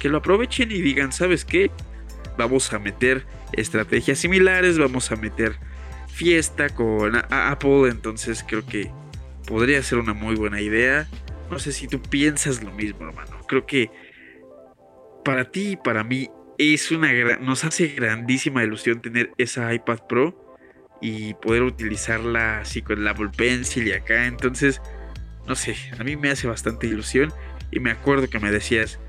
[0.00, 1.70] que lo aprovechen y digan, ¿sabes qué?
[2.36, 5.54] Vamos a meter estrategias similares, vamos a meter
[6.08, 8.90] fiesta con Apple, entonces creo que
[9.46, 11.08] podría ser una muy buena idea.
[11.50, 13.38] No sé si tú piensas lo mismo, hermano.
[13.46, 13.90] Creo que
[15.24, 16.28] para ti y para mí
[16.58, 20.56] es una nos hace grandísima ilusión tener esa iPad Pro
[21.00, 24.26] y poder utilizarla así con el Apple Pencil y acá.
[24.26, 24.80] Entonces,
[25.46, 27.32] no sé, a mí me hace bastante ilusión
[27.70, 29.00] y me acuerdo que me decías,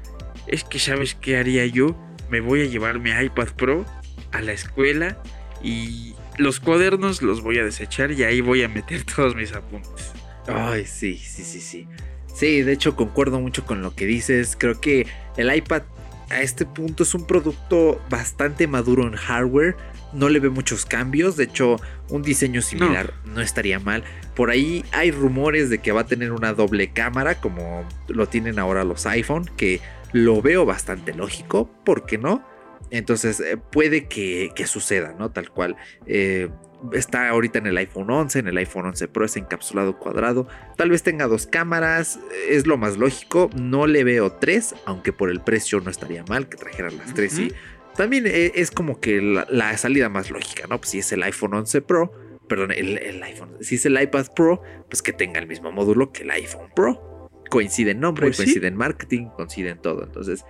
[0.47, 1.95] es que sabes qué haría yo,
[2.29, 3.85] me voy a llevar mi iPad Pro
[4.31, 5.17] a la escuela
[5.63, 10.11] y los cuadernos los voy a desechar y ahí voy a meter todos mis apuntes.
[10.47, 11.87] Ay, sí, sí, sí, sí.
[12.33, 14.55] Sí, de hecho concuerdo mucho con lo que dices.
[14.57, 15.05] Creo que
[15.37, 15.83] el iPad
[16.29, 19.75] a este punto es un producto bastante maduro en hardware.
[20.13, 21.35] No le ve muchos cambios.
[21.35, 21.79] De hecho,
[22.09, 23.35] un diseño similar no.
[23.35, 23.41] no.
[23.41, 24.03] estaría mal.
[24.35, 28.59] Por ahí hay rumores de que va a tener una doble cámara, como lo tienen
[28.59, 29.81] ahora los iPhone, que
[30.11, 31.69] lo veo bastante lógico.
[31.83, 32.45] ¿Por qué no?
[32.89, 35.31] Entonces eh, puede que, suceda, ¿no?
[35.31, 35.75] Tal cual.
[36.05, 36.49] Eh,
[36.93, 40.47] está ahorita en el iPhone 11, en el iPhone 11 Pro es encapsulado cuadrado.
[40.77, 43.49] Tal vez tenga dos cámaras, es lo más lógico.
[43.55, 47.37] No le veo tres, aunque por el precio no estaría mal que trajeran las tres.
[47.39, 47.53] Y
[47.95, 50.77] también eh, es como que la, salida más lógica, ¿no?
[50.79, 52.11] Pues si es el iPhone 11 Pro,
[52.47, 56.23] perdón, el, iPhone, si es el iPad Pro, pues que tenga el mismo módulo que
[56.23, 57.10] el iPhone Pro.
[57.51, 60.03] Coincide en nombre, pues coincide en marketing, coincide en todo.
[60.03, 60.45] Entonces,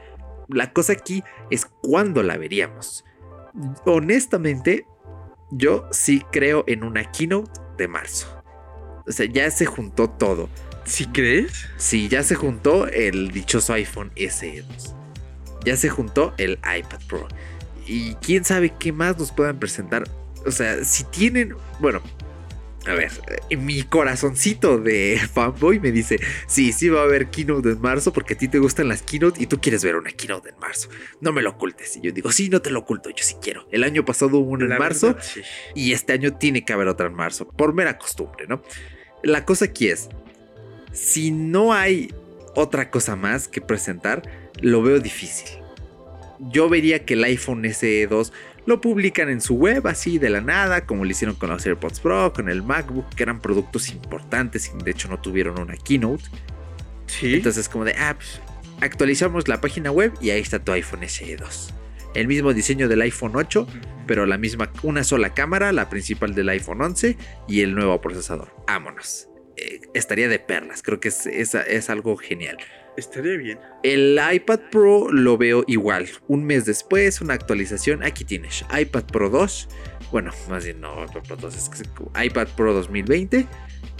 [0.47, 3.03] la cosa aquí es cuándo la veríamos.
[3.85, 4.85] Honestamente,
[5.49, 8.27] yo sí creo en una keynote de marzo.
[9.07, 10.47] O sea, ya se juntó todo.
[10.85, 11.67] ¿Sí crees?
[11.77, 14.95] Sí, ya se juntó el dichoso iPhone SE 2.
[15.65, 17.27] Ya se juntó el iPad Pro.
[17.85, 20.03] Y quién sabe qué más nos puedan presentar.
[20.45, 21.55] O sea, si tienen.
[21.79, 22.01] Bueno,
[22.88, 23.11] a ver,
[23.49, 28.11] eh, mi corazoncito de fanboy me dice, sí, sí va a haber keynote en marzo
[28.11, 30.89] porque a ti te gustan las keynote y tú quieres ver una keynote en marzo.
[31.19, 31.97] No me lo ocultes.
[31.97, 33.67] Y yo digo, sí, no te lo oculto, yo sí quiero.
[33.71, 35.15] El año pasado hubo una en marzo
[35.75, 38.63] y este año tiene que haber otra en marzo, por mera costumbre, ¿no?
[39.23, 40.09] La cosa aquí es,
[40.91, 42.11] si no hay
[42.55, 44.23] otra cosa más que presentar,
[44.59, 45.61] lo veo difícil.
[46.49, 48.33] Yo vería que el iPhone SE 2
[48.65, 51.99] lo publican en su web así de la nada, como lo hicieron con los AirPods
[51.99, 56.23] Pro, con el MacBook, que eran productos importantes y de hecho no tuvieron una keynote.
[57.05, 57.35] Sí.
[57.35, 58.41] Entonces como de, ah, pues,
[58.81, 61.73] actualizamos la página web y ahí está tu iPhone SE 2.
[62.15, 63.67] El mismo diseño del iPhone 8,
[64.07, 67.17] pero la misma, una sola cámara, la principal del iPhone 11
[67.47, 68.51] y el nuevo procesador.
[68.67, 69.27] Vámonos.
[69.57, 72.57] Eh, estaría de perlas, creo que es, es algo genial.
[72.97, 73.59] Estaría bien.
[73.83, 76.09] El iPad Pro lo veo igual.
[76.27, 78.03] Un mes después, una actualización.
[78.03, 79.69] Aquí tienes iPad Pro 2.
[80.11, 81.69] Bueno, más bien no, iPad Pro 2 es
[82.21, 83.47] iPad Pro 2020.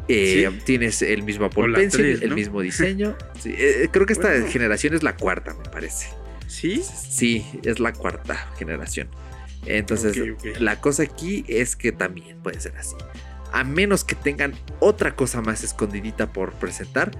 [0.08, 3.16] Eh, tienes el mismo Apple Pencil, el mismo diseño.
[3.46, 6.08] Eh, creo que esta generación es la cuarta, me parece.
[6.48, 6.84] ¿Sí?
[6.84, 9.08] Sí, es la cuarta generación.
[9.66, 10.18] Entonces,
[10.60, 12.96] la cosa aquí es que también puede ser así.
[13.54, 17.12] A menos que tengan otra cosa más escondidita por presentar,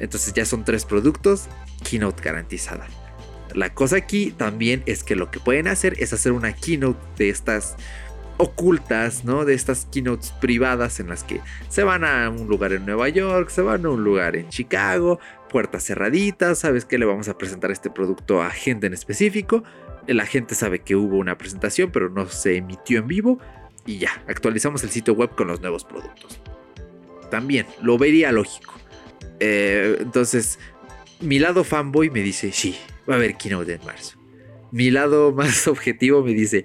[0.00, 1.48] entonces ya son tres productos,
[1.84, 2.86] keynote garantizada.
[3.54, 7.30] La cosa aquí también es que lo que pueden hacer es hacer una keynote de
[7.30, 7.76] estas
[8.36, 9.44] ocultas, ¿no?
[9.44, 13.50] De estas keynotes privadas en las que se van a un lugar en Nueva York,
[13.50, 15.20] se van a un lugar en Chicago,
[15.50, 19.62] puertas cerraditas, sabes que le vamos a presentar este producto a gente en específico.
[20.06, 23.38] La gente sabe que hubo una presentación, pero no se emitió en vivo
[23.84, 26.40] y ya, actualizamos el sitio web con los nuevos productos.
[27.30, 28.79] También lo vería lógico.
[29.40, 30.58] Eh, entonces,
[31.20, 32.78] mi lado fanboy me dice, sí,
[33.08, 34.18] va a haber keynote en marzo.
[34.70, 36.64] Mi lado más objetivo me dice,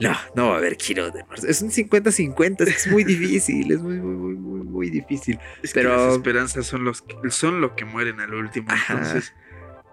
[0.00, 1.46] no, no va a haber keynote en marzo.
[1.46, 5.38] Es un 50-50, es muy difícil, es muy, muy, muy, muy, difícil.
[5.72, 8.68] pero las esperanzas son, los, son lo que mueren al último.
[8.88, 9.32] Entonces,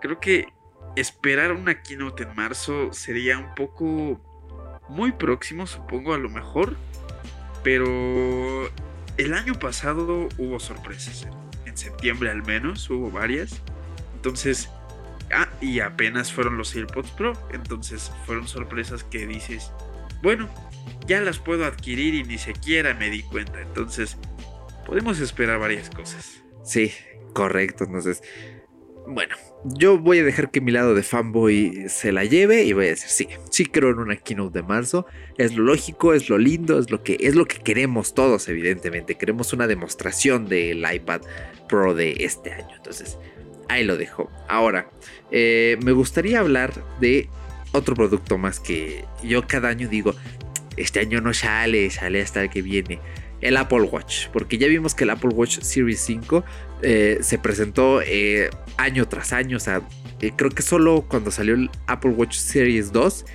[0.01, 0.47] creo que
[0.95, 4.19] esperar una keynote en marzo sería un poco
[4.89, 6.75] muy próximo, supongo, a lo mejor.
[7.63, 8.69] Pero
[9.17, 11.27] el año pasado hubo sorpresas.
[11.73, 13.59] En septiembre al menos hubo varias.
[14.15, 14.69] Entonces,
[15.33, 17.33] ah, y apenas fueron los AirPods Pro.
[17.51, 19.71] Entonces fueron sorpresas que dices,
[20.21, 20.47] bueno,
[21.07, 23.59] ya las puedo adquirir y ni siquiera me di cuenta.
[23.59, 24.17] Entonces,
[24.85, 26.43] podemos esperar varias cosas.
[26.63, 26.93] Sí,
[27.33, 27.85] correcto.
[27.85, 28.21] Entonces,
[29.07, 29.35] bueno,
[29.65, 32.89] yo voy a dejar que mi lado de fanboy se la lleve y voy a
[32.89, 35.05] decir, sí, sí creo en una keynote de marzo.
[35.37, 39.15] Es lo lógico, es lo lindo, es lo que, es lo que queremos todos, evidentemente.
[39.15, 41.21] Queremos una demostración del iPad
[41.67, 42.75] Pro de este año.
[42.75, 43.17] Entonces,
[43.69, 44.29] ahí lo dejo.
[44.47, 44.89] Ahora,
[45.31, 47.29] eh, me gustaría hablar de
[47.71, 50.13] otro producto más que yo cada año digo,
[50.77, 52.99] este año no sale, sale hasta el que viene.
[53.43, 56.43] El Apple Watch, porque ya vimos que el Apple Watch Series 5
[56.81, 59.57] eh, se presentó eh, año tras año.
[59.57, 59.81] O sea,
[60.21, 63.25] eh, creo que solo cuando salió el Apple Watch Series 2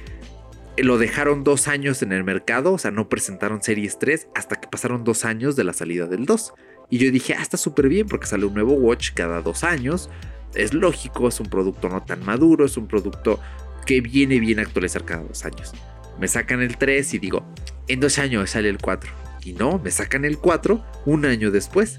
[0.78, 2.72] lo dejaron dos años en el mercado.
[2.72, 6.24] O sea, no presentaron Series 3 hasta que pasaron dos años de la salida del
[6.24, 6.54] 2.
[6.90, 10.08] Y yo dije, ah, está súper bien porque sale un nuevo watch cada dos años.
[10.54, 13.38] Es lógico, es un producto no tan maduro, es un producto
[13.84, 15.74] que viene bien a actualizar cada dos años
[16.18, 17.44] me sacan el 3 y digo,
[17.86, 19.27] en dos años sale el 4.
[19.48, 21.98] Y no, me sacan el 4 un año después.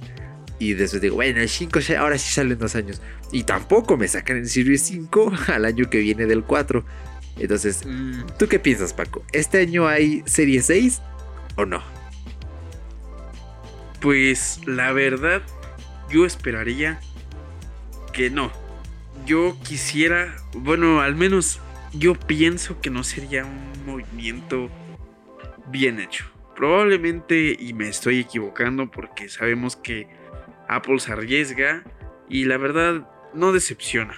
[0.59, 3.01] Y después digo, bueno, el 5 ahora sí sale en dos años.
[3.31, 6.85] Y tampoco me sacan el Series 5 al año que viene del 4.
[7.39, 8.37] Entonces, mm.
[8.37, 9.25] ¿tú qué piensas, Paco?
[9.31, 11.01] ¿Este año hay Serie 6
[11.55, 11.81] o no?
[13.99, 15.41] Pues la verdad,
[16.11, 16.99] yo esperaría
[18.13, 18.51] que no.
[19.25, 21.59] Yo quisiera, bueno, al menos
[21.93, 24.69] yo pienso que no sería un movimiento
[25.71, 26.25] bien hecho.
[26.59, 30.09] Probablemente, y me estoy equivocando porque sabemos que
[30.67, 31.85] Apple se arriesga
[32.27, 34.13] y la verdad no decepciona.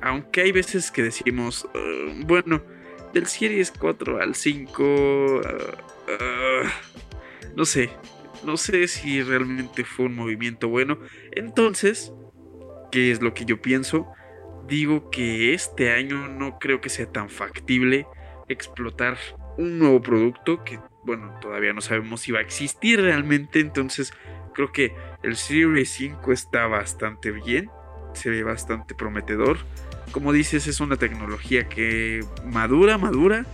[0.00, 2.62] Aunque hay veces que decimos, ah, bueno,
[3.12, 5.50] del Series 4 al 5, ah,
[6.08, 6.72] ah,
[7.56, 7.90] no sé,
[8.44, 11.00] no sé si realmente fue un movimiento bueno.
[11.32, 12.12] Entonces,
[12.92, 14.06] ¿qué es lo que yo pienso?
[14.68, 18.06] digo que este año no creo que sea tan factible
[18.48, 19.18] explotar
[19.58, 23.60] un nuevo producto que, bueno, todavía no sabemos si va a existir realmente.
[23.60, 24.12] Entonces,
[24.54, 27.70] creo que el Series 5 está bastante bien,
[28.14, 29.58] se ve bastante prometedor.
[30.12, 33.46] Como dices, es una tecnología que madura, madura,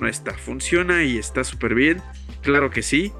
[0.00, 2.02] no está, funciona y está súper bien.
[2.42, 3.12] Claro que sí,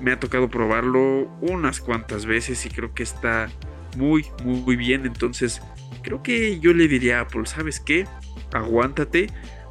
[0.00, 3.50] me ha tocado probarlo unas cuantas veces y creo que está
[3.96, 5.04] muy, muy bien.
[5.04, 5.60] Entonces,
[6.02, 8.06] creo que yo le diría a Apple, ¿sabes qué?
[8.52, 9.28] Aguántate,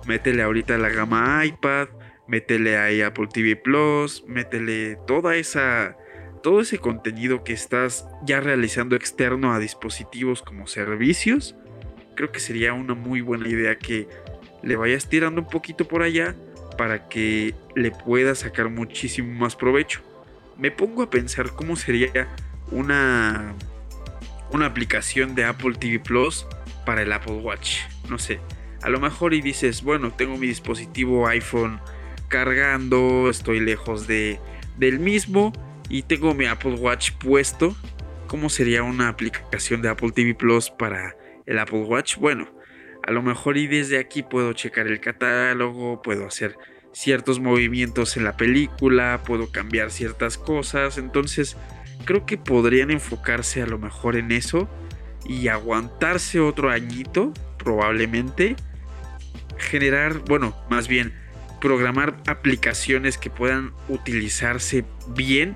[0.08, 1.88] métele ahorita la gama iPad,
[2.32, 5.98] métele ahí Apple TV Plus, métele toda esa
[6.42, 11.56] todo ese contenido que estás ya realizando externo a dispositivos como servicios.
[12.16, 14.08] Creo que sería una muy buena idea que
[14.64, 16.34] le vayas tirando un poquito por allá
[16.78, 20.02] para que le puedas sacar muchísimo más provecho.
[20.58, 22.30] Me pongo a pensar cómo sería
[22.72, 23.54] una
[24.54, 26.48] una aplicación de Apple TV Plus
[26.86, 27.80] para el Apple Watch.
[28.10, 28.40] No sé,
[28.82, 31.80] a lo mejor y dices, bueno, tengo mi dispositivo iPhone
[32.32, 34.40] cargando, estoy lejos de,
[34.78, 35.54] del mismo
[35.90, 37.76] y tengo mi Apple Watch puesto.
[38.26, 41.16] ¿Cómo sería una aplicación de Apple TV Plus para
[41.46, 42.16] el Apple Watch?
[42.18, 42.50] Bueno,
[43.06, 46.56] a lo mejor y desde aquí puedo checar el catálogo, puedo hacer
[46.94, 51.58] ciertos movimientos en la película, puedo cambiar ciertas cosas, entonces
[52.06, 54.70] creo que podrían enfocarse a lo mejor en eso
[55.26, 58.56] y aguantarse otro añito, probablemente.
[59.58, 61.14] Generar, bueno, más bien,
[61.62, 65.56] programar aplicaciones que puedan utilizarse bien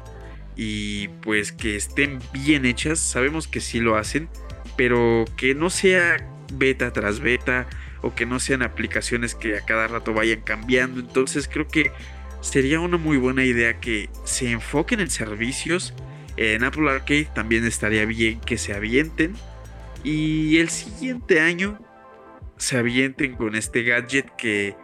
[0.55, 2.99] y pues que estén bien hechas.
[2.99, 4.29] Sabemos que sí lo hacen,
[4.77, 7.67] pero que no sea beta tras beta
[8.01, 11.01] o que no sean aplicaciones que a cada rato vayan cambiando.
[11.01, 11.91] Entonces creo que
[12.39, 15.93] sería una muy buena idea que se enfoquen en servicios
[16.37, 19.35] en Apple Arcade también estaría bien que se avienten.
[20.03, 21.79] Y el siguiente año
[22.57, 24.75] se avienten con este gadget que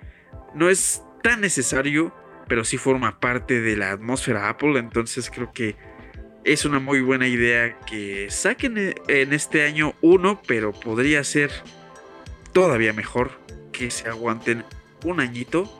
[0.55, 2.13] no es tan necesario,
[2.47, 4.79] pero sí forma parte de la atmósfera Apple.
[4.79, 5.75] Entonces creo que
[6.43, 11.51] es una muy buena idea que saquen en este año uno, pero podría ser
[12.51, 13.31] todavía mejor
[13.71, 14.63] que se aguanten
[15.05, 15.71] un añito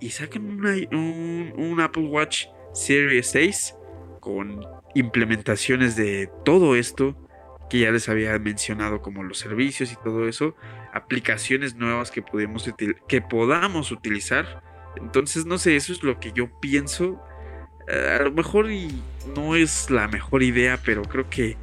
[0.00, 3.74] y saquen un Apple Watch Series 6
[4.20, 7.16] con implementaciones de todo esto
[7.68, 10.54] que ya les había mencionado como los servicios y todo eso,
[10.98, 12.70] aplicaciones nuevas que, podemos
[13.08, 14.62] que podamos utilizar.
[14.96, 17.20] Entonces, no sé, eso es lo que yo pienso.
[17.88, 19.02] Eh, a lo mejor y
[19.34, 21.56] no es la mejor idea, pero creo que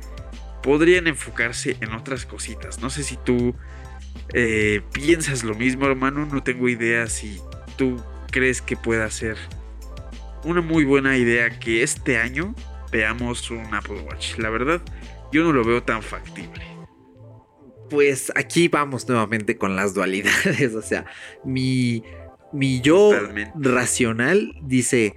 [0.64, 2.80] podrían enfocarse en otras cositas.
[2.80, 3.56] No sé si tú
[4.34, 6.26] eh, piensas lo mismo, hermano.
[6.26, 7.40] No tengo idea si
[7.78, 9.38] tú crees que pueda ser
[10.44, 12.54] una muy buena idea que este año
[12.92, 14.38] veamos un Apple Watch.
[14.38, 14.82] La verdad,
[15.32, 16.75] yo no lo veo tan factible.
[17.90, 20.76] Pues aquí vamos nuevamente con las dualidades.
[20.76, 21.06] O sea,
[21.44, 22.04] mi,
[22.52, 23.12] mi yo
[23.56, 25.16] racional dice,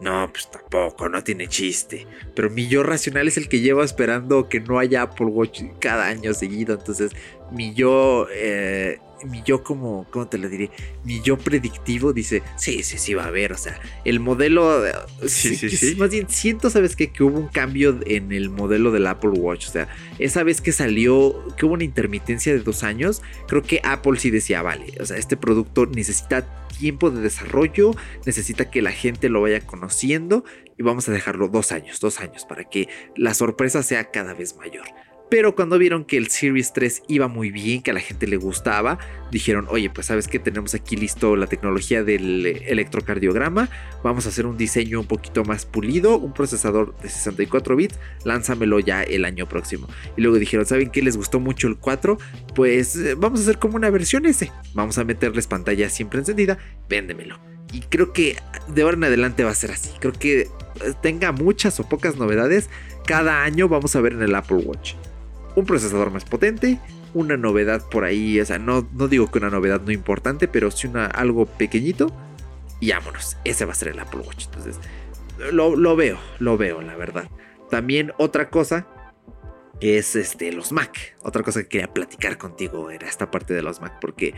[0.00, 2.06] no, pues tampoco, no tiene chiste.
[2.34, 6.06] Pero mi yo racional es el que lleva esperando que no haya Apple Watch cada
[6.06, 6.74] año seguido.
[6.74, 7.12] Entonces,
[7.50, 10.70] mi yo eh, mi yo como, ¿cómo te lo diré?
[11.04, 14.82] Mi yo predictivo dice, sí, sí, sí va a haber, o sea, el modelo,
[15.26, 17.10] sí, sí, sí, más bien siento, ¿sabes qué?
[17.10, 19.88] Que hubo un cambio en el modelo del Apple Watch, o sea,
[20.18, 24.30] esa vez que salió, que hubo una intermitencia de dos años, creo que Apple sí
[24.30, 26.46] decía, vale, o sea, este producto necesita
[26.78, 27.90] tiempo de desarrollo,
[28.24, 30.44] necesita que la gente lo vaya conociendo
[30.76, 34.56] y vamos a dejarlo dos años, dos años, para que la sorpresa sea cada vez
[34.56, 34.86] mayor.
[35.30, 38.38] Pero cuando vieron que el Series 3 iba muy bien, que a la gente le
[38.38, 38.98] gustaba,
[39.30, 43.68] dijeron, oye, pues sabes que tenemos aquí listo la tecnología del electrocardiograma,
[44.02, 48.80] vamos a hacer un diseño un poquito más pulido, un procesador de 64 bits, lánzamelo
[48.80, 49.86] ya el año próximo.
[50.16, 52.16] Y luego dijeron, ¿saben qué les gustó mucho el 4?
[52.54, 56.56] Pues eh, vamos a hacer como una versión S, vamos a meterles pantalla siempre encendida,
[56.88, 57.38] véndemelo.
[57.70, 58.36] Y creo que
[58.68, 60.48] de ahora en adelante va a ser así, creo que eh,
[61.02, 62.70] tenga muchas o pocas novedades,
[63.06, 64.94] cada año vamos a ver en el Apple Watch
[65.58, 66.78] un procesador más potente,
[67.14, 70.70] una novedad por ahí, o sea, no, no digo que una novedad no importante, pero
[70.70, 72.12] sí una, algo pequeñito
[72.80, 74.46] y vámonos, ese va a ser el Apple Watch.
[74.46, 74.78] Entonces,
[75.52, 77.28] lo, veo, lo veo, la verdad.
[77.70, 78.86] También otra cosa
[79.80, 81.16] es este, los Mac.
[81.22, 84.34] Otra cosa que quería platicar contigo era esta parte de los Mac, porque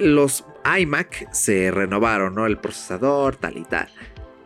[0.00, 0.44] los
[0.78, 2.46] iMac se renovaron, ¿no?
[2.46, 3.88] El procesador, tal y tal.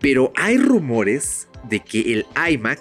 [0.01, 2.81] Pero hay rumores de que el iMac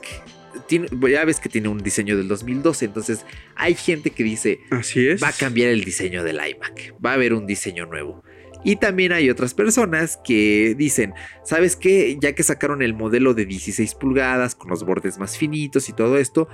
[0.69, 5.21] ya ves que tiene un diseño del 2012, entonces hay gente que dice, así es,
[5.21, 8.23] va a cambiar el diseño del iMac, va a haber un diseño nuevo.
[8.63, 11.13] Y también hay otras personas que dicen,
[11.43, 12.17] ¿sabes qué?
[12.19, 16.17] Ya que sacaron el modelo de 16 pulgadas con los bordes más finitos y todo
[16.17, 16.49] esto,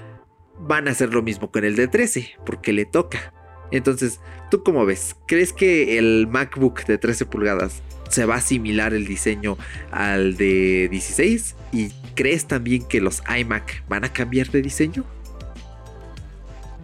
[0.59, 3.33] van a hacer lo mismo con el de 13, porque le toca.
[3.71, 5.15] Entonces, ¿tú cómo ves?
[5.25, 7.81] ¿Crees que el MacBook de 13 pulgadas
[8.11, 9.57] se va a asimilar el diseño
[9.91, 11.55] al de 16?
[11.71, 15.05] ¿Y crees también que los iMac van a cambiar de diseño?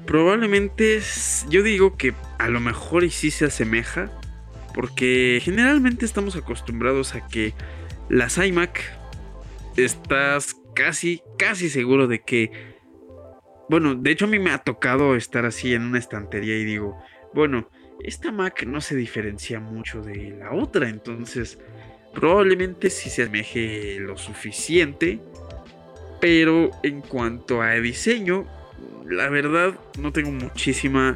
[0.05, 1.01] Probablemente
[1.49, 4.09] yo digo que a lo mejor y sí se asemeja,
[4.73, 7.53] porque generalmente estamos acostumbrados a que
[8.09, 8.80] las iMac
[9.75, 12.51] estás casi, casi seguro de que,
[13.69, 16.97] bueno, de hecho a mí me ha tocado estar así en una estantería y digo,
[17.34, 17.69] bueno,
[18.04, 21.60] esta Mac no se diferencia mucho de la otra, entonces
[22.14, 25.20] probablemente sí se asemeje lo suficiente,
[26.20, 28.45] pero en cuanto a diseño,
[29.06, 31.16] la verdad no tengo muchísima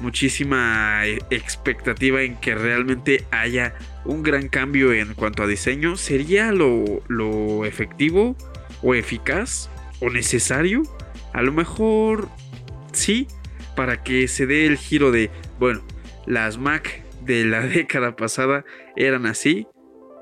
[0.00, 3.74] muchísima eh, expectativa en que realmente haya
[4.04, 5.96] un gran cambio en cuanto a diseño.
[5.96, 8.36] ¿Sería lo, lo efectivo
[8.82, 9.70] o eficaz
[10.00, 10.82] o necesario?
[11.32, 12.28] A lo mejor
[12.92, 13.28] sí,
[13.76, 15.82] para que se dé el giro de, bueno,
[16.26, 18.64] las Mac de la década pasada
[18.96, 19.66] eran así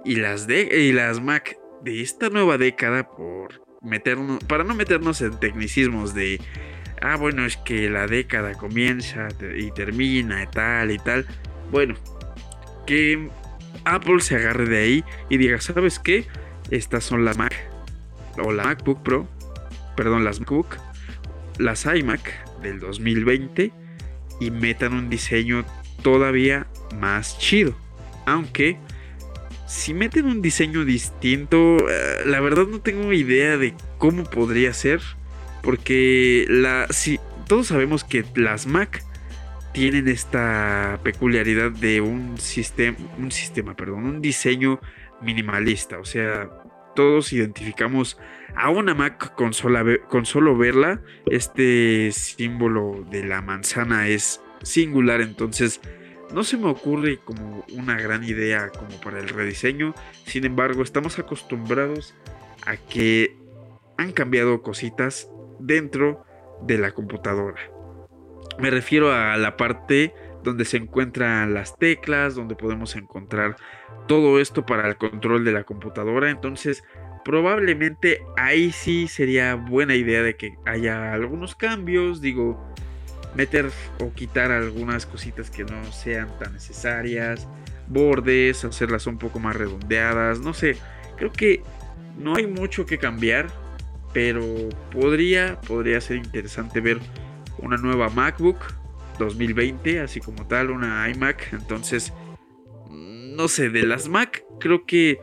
[0.05, 5.21] y las, de, y las Mac de esta nueva década por meternos para no meternos
[5.23, 6.41] en tecnicismos de
[7.01, 11.27] ah bueno es que la década comienza y termina y tal y tal
[11.71, 11.95] bueno
[12.87, 13.31] que
[13.85, 16.27] Apple se agarre de ahí y diga sabes qué
[16.71, 17.55] estas son las Mac
[18.43, 19.27] o la MacBook Pro
[19.97, 20.77] perdón las MacBook
[21.59, 23.73] las iMac del 2020
[24.41, 25.65] y metan un diseño
[26.01, 26.67] todavía
[26.99, 27.75] más chido.
[28.27, 28.79] Aunque
[29.67, 35.01] si meten un diseño distinto, eh, la verdad no tengo idea de cómo podría ser.
[35.63, 39.05] Porque la, si, todos sabemos que las Mac
[39.73, 44.81] tienen esta peculiaridad de un sistema, un sistema, perdón, un diseño
[45.21, 45.99] minimalista.
[45.99, 46.51] O sea,
[46.97, 48.19] todos identificamos
[48.57, 49.53] a una Mac con,
[50.09, 51.01] con solo verla.
[51.27, 55.81] Este símbolo de la manzana es singular, entonces
[56.33, 59.95] no se me ocurre como una gran idea como para el rediseño.
[60.25, 62.15] Sin embargo, estamos acostumbrados
[62.67, 63.37] a que
[63.97, 66.25] han cambiado cositas dentro
[66.63, 67.61] de la computadora.
[68.59, 73.57] Me refiero a la parte donde se encuentran las teclas, donde podemos encontrar
[74.07, 76.31] todo esto para el control de la computadora.
[76.31, 76.83] Entonces,
[77.25, 82.21] probablemente ahí sí sería buena idea de que haya algunos cambios.
[82.21, 82.73] Digo,
[83.35, 83.71] meter
[84.01, 87.49] o quitar algunas cositas que no sean tan necesarias,
[87.89, 90.77] bordes, hacerlas un poco más redondeadas, no sé,
[91.17, 91.63] creo que
[92.19, 93.49] no hay mucho que cambiar,
[94.13, 94.45] pero
[94.93, 96.99] podría, podría ser interesante ver
[97.59, 98.59] una nueva MacBook
[99.19, 101.53] 2020, así como tal, una iMac.
[101.53, 102.13] Entonces,
[102.91, 105.21] no sé, de las Mac creo que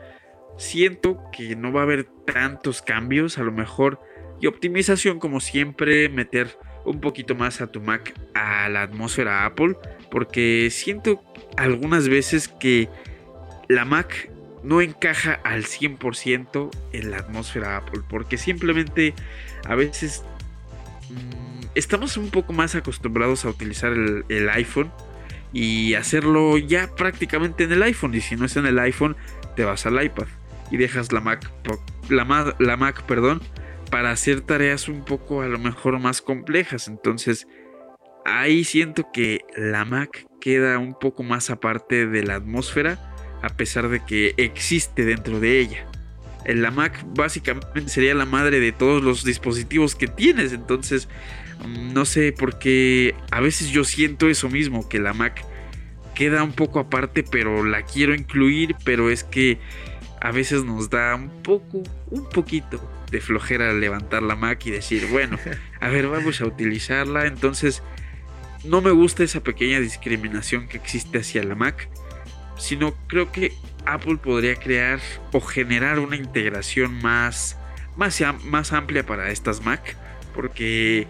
[0.57, 3.99] siento que no va a haber tantos cambios, a lo mejor,
[4.39, 6.57] y optimización como siempre, meter
[6.87, 9.75] un poquito más a tu Mac a la atmósfera Apple,
[10.09, 11.21] porque siento
[11.57, 12.89] algunas veces que
[13.67, 14.29] la Mac
[14.63, 19.13] no encaja al 100% en la atmósfera Apple, porque simplemente
[19.65, 20.23] a veces
[21.09, 24.91] mm, estamos un poco más acostumbrados a utilizar el, iPhone
[25.53, 28.13] y hacerlo ya prácticamente en el iPhone.
[28.15, 29.15] Y si no es en el iPhone,
[29.55, 30.27] te vas al iPad
[30.71, 31.49] y dejas la Mac,
[32.09, 33.41] la Mac, perdón,
[33.89, 36.87] para hacer tareas un poco a lo mejor más complejas.
[36.87, 37.47] Entonces,
[38.25, 43.89] ahí siento que la Mac queda un poco más aparte de la atmósfera, a pesar
[43.89, 45.85] de que existe dentro de ella.
[46.45, 50.53] La Mac básicamente sería la madre de todos los dispositivos que tienes.
[50.53, 51.09] Entonces,
[51.65, 55.43] Mm, no sé, porque a veces yo siento eso mismo, que la Mac
[56.15, 59.59] queda un poco aparte, pero la quiero incluir, pero es que
[60.21, 62.81] a veces nos da un poco, un poquito
[63.11, 65.37] de flojera levantar la Mac y decir, bueno,
[65.79, 67.25] a ver, vamos a utilizarla.
[67.25, 67.83] Entonces,
[68.63, 71.89] no me gusta esa pequeña discriminación que existe hacia la Mac,
[72.57, 73.53] sino creo que
[73.85, 74.99] Apple podría crear
[75.31, 77.57] o generar una integración más,
[77.95, 79.95] más, más amplia para estas Mac,
[80.33, 81.07] porque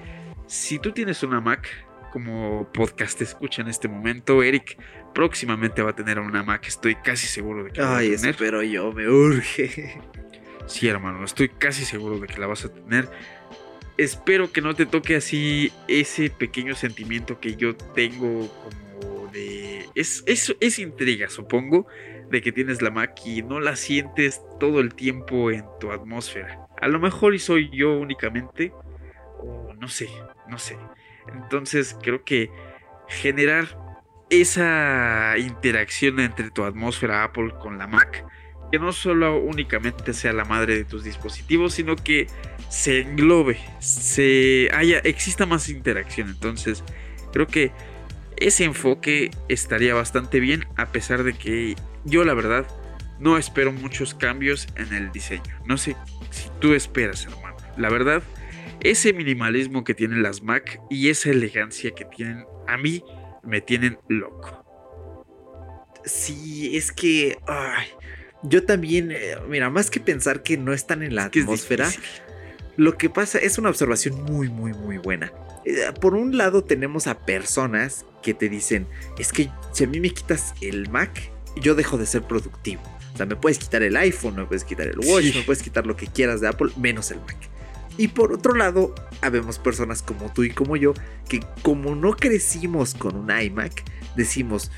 [0.47, 1.67] si tú tienes una Mac,
[2.11, 4.77] como podcast escucha en este momento, Eric
[5.13, 8.35] próximamente va a tener una Mac, estoy casi seguro de que la va a tener.
[8.37, 9.99] pero yo, me urge.
[10.67, 13.09] Sí, hermano, estoy casi seguro de que la vas a tener.
[13.97, 19.89] Espero que no te toque así ese pequeño sentimiento que yo tengo como de...
[19.95, 21.87] Es, es, es intriga, supongo,
[22.29, 26.67] de que tienes la Mac y no la sientes todo el tiempo en tu atmósfera.
[26.79, 28.71] A lo mejor y soy yo únicamente,
[29.39, 30.09] o no sé,
[30.47, 30.77] no sé.
[31.33, 32.51] Entonces creo que
[33.07, 33.77] generar
[34.29, 38.25] esa interacción entre tu atmósfera Apple con la Mac,
[38.71, 42.27] que no solo únicamente sea la madre de tus dispositivos, sino que
[42.69, 46.29] se englobe, se haya, exista más interacción.
[46.29, 46.83] Entonces
[47.31, 47.71] creo que
[48.37, 52.67] ese enfoque estaría bastante bien, a pesar de que yo la verdad
[53.19, 55.59] no espero muchos cambios en el diseño.
[55.65, 55.95] No sé
[56.29, 57.57] si tú esperas, hermano.
[57.77, 58.21] La verdad,
[58.81, 63.03] ese minimalismo que tienen las Mac y esa elegancia que tienen, a mí
[63.43, 64.63] me tienen loco.
[66.05, 67.37] Sí, es que
[68.49, 71.89] yo también, eh, mira, más que pensar que no están en la atmósfera,
[72.75, 75.31] lo que pasa es una observación muy, muy, muy buena.
[75.65, 78.87] Eh, por un lado tenemos a personas que te dicen,
[79.17, 81.31] es que si a mí me quitas el Mac,
[81.61, 82.81] yo dejo de ser productivo.
[83.13, 85.87] O sea, me puedes quitar el iPhone, me puedes quitar el Watch, me puedes quitar
[85.87, 87.37] lo que quieras de Apple, menos el Mac.
[87.97, 90.93] Y por otro lado, habemos personas como tú y como yo
[91.27, 93.83] que como no crecimos con un iMac,
[94.15, 94.71] decimos,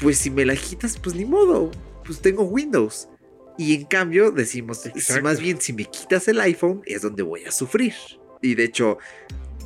[0.00, 1.72] pues si me la quitas, pues ni modo,
[2.12, 3.08] pues tengo Windows.
[3.58, 4.82] Y en cambio decimos,
[5.22, 7.92] más bien si me quitas el iPhone es donde voy a sufrir.
[8.40, 8.98] Y de hecho,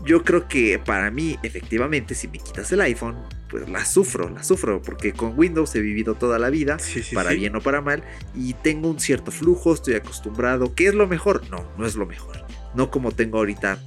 [0.05, 3.17] yo creo que para mí, efectivamente, si me quitas el iPhone,
[3.49, 6.79] pues la sufro, la sufro, porque con Windows he vivido toda la vida,
[7.15, 8.03] para bien o para mal,
[8.35, 10.75] y tengo un cierto flujo, estoy acostumbrado.
[10.75, 11.49] ¿Qué es lo mejor?
[11.49, 12.45] No, no es lo mejor
[12.77, 13.79] no como tengo ahorita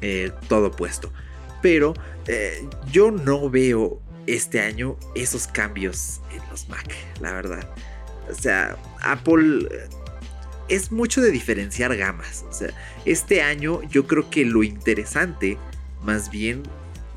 [0.00, 1.12] eh, todo puesto.
[1.62, 1.94] Pero
[2.26, 6.88] eh, yo no veo este año esos cambios en los Mac,
[7.20, 7.68] la verdad.
[8.30, 9.88] O sea, Apple eh,
[10.68, 12.44] es mucho de diferenciar gamas.
[12.48, 12.70] O sea,
[13.04, 15.58] este año yo creo que lo interesante,
[16.02, 16.62] más bien,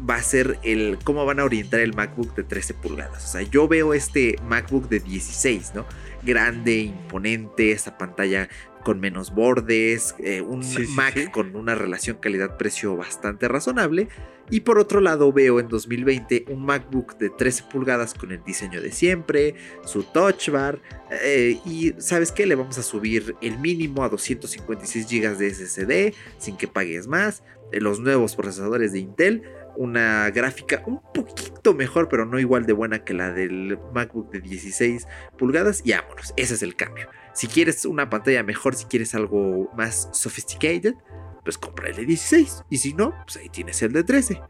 [0.07, 3.25] va a ser el cómo van a orientar el MacBook de 13 pulgadas.
[3.25, 5.85] O sea, yo veo este MacBook de 16, ¿no?
[6.23, 8.49] Grande, imponente, esa pantalla
[8.83, 10.63] con menos bordes, eh, un
[10.95, 14.07] Mac con una relación calidad-precio bastante razonable.
[14.49, 18.81] Y por otro lado veo en 2020 un MacBook de 13 pulgadas con el diseño
[18.81, 20.79] de siempre, su touch bar
[21.11, 26.15] eh, y sabes qué, le vamos a subir el mínimo a 256 GB de SSD
[26.37, 29.43] sin que pagues más, eh, los nuevos procesadores de Intel,
[29.77, 34.41] una gráfica un poquito mejor pero no igual de buena que la del MacBook de
[34.41, 35.07] 16
[35.37, 37.07] pulgadas y vámonos, ese es el cambio.
[37.33, 40.95] Si quieres una pantalla mejor, si quieres algo más sophisticated,
[41.43, 42.63] pues compra el de 16.
[42.69, 44.41] Y si no, pues ahí tienes el de 13.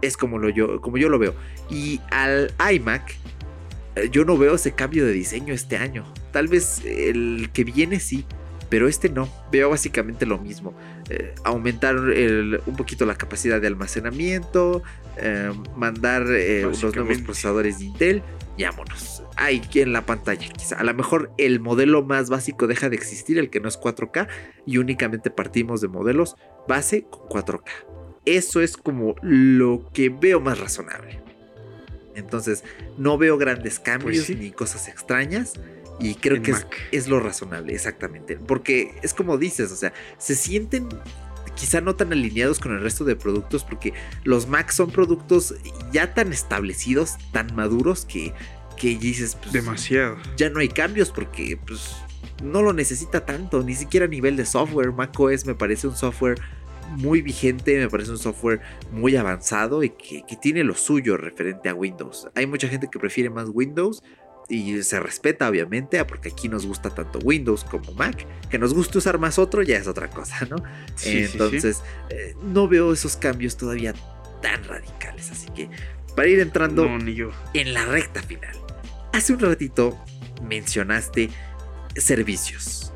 [0.00, 1.34] Es como, lo yo, como yo lo veo.
[1.70, 3.14] Y al iMac,
[3.96, 6.04] eh, yo no veo ese cambio de diseño este año.
[6.32, 8.24] Tal vez el que viene sí,
[8.72, 9.28] pero este no.
[9.50, 10.72] Veo básicamente lo mismo.
[11.10, 14.82] Eh, aumentar un poquito la capacidad de almacenamiento,
[15.18, 18.22] eh, mandar unos nuevos procesadores de Intel
[18.56, 19.24] y vámonos.
[19.36, 20.76] Ahí en la pantalla, quizá.
[20.76, 24.26] A lo mejor el modelo más básico deja de existir, el que no es 4K,
[24.64, 27.68] y únicamente partimos de modelos base con 4K.
[28.24, 31.20] eso es como lo que veo más razonable.
[32.14, 32.64] Entonces,
[32.96, 34.34] no veo grandes cambios sí.
[34.34, 35.60] ni cosas extrañas.
[36.00, 36.76] Y creo En que es, Mac.
[36.90, 38.36] es lo razonable, exactamente.
[38.36, 40.88] Porque es como dices, o sea, se sienten
[41.54, 43.92] quizá no tan alineados con el resto de productos porque
[44.24, 45.54] los Mac son productos
[45.92, 48.32] ya tan establecidos, tan maduros que,
[48.76, 50.16] que dices, pues, Demasiado.
[50.36, 51.94] ya no hay cambios porque pues
[52.42, 54.92] no lo necesita tanto, ni siquiera a nivel de software.
[54.92, 56.40] macOS me parece un software
[56.96, 61.68] muy vigente, me parece un software muy avanzado y que, que tiene lo suyo referente
[61.68, 62.28] a Windows.
[62.34, 64.02] Hay mucha gente que prefiere más Windows
[64.48, 68.26] y se respeta obviamente, ah, porque aquí nos gusta tanto Windows como Mac.
[68.50, 70.56] Que nos guste usar más otro ya es otra cosa, ¿no?
[70.94, 71.32] Sí, sí, sí.
[71.32, 73.94] Entonces, eh, no veo esos cambios todavía
[74.42, 75.30] tan radicales.
[75.30, 75.70] Así que
[76.14, 77.30] para ir entrando No, ni yo.
[77.54, 78.54] en la recta final.
[79.12, 79.98] Hace un ratito
[80.42, 81.30] mencionaste
[81.96, 82.92] servicios.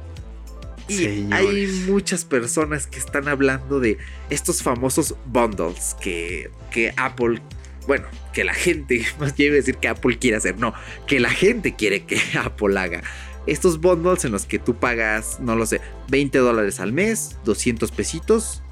[0.89, 1.33] Y Señores.
[1.33, 3.99] hay muchas personas que están hablando de
[4.31, 7.41] estos famosos bundles que, que Apple,
[7.87, 10.75] bueno, que la gente, más quiero decir que Apple quiere hacer, no,
[11.07, 13.03] que la gente quiere que Apple haga.
[13.47, 17.93] Estos bundles en los que tú pagas, no lo sé, 20 dólares al mes, 200
[17.93, 18.63] pesitos,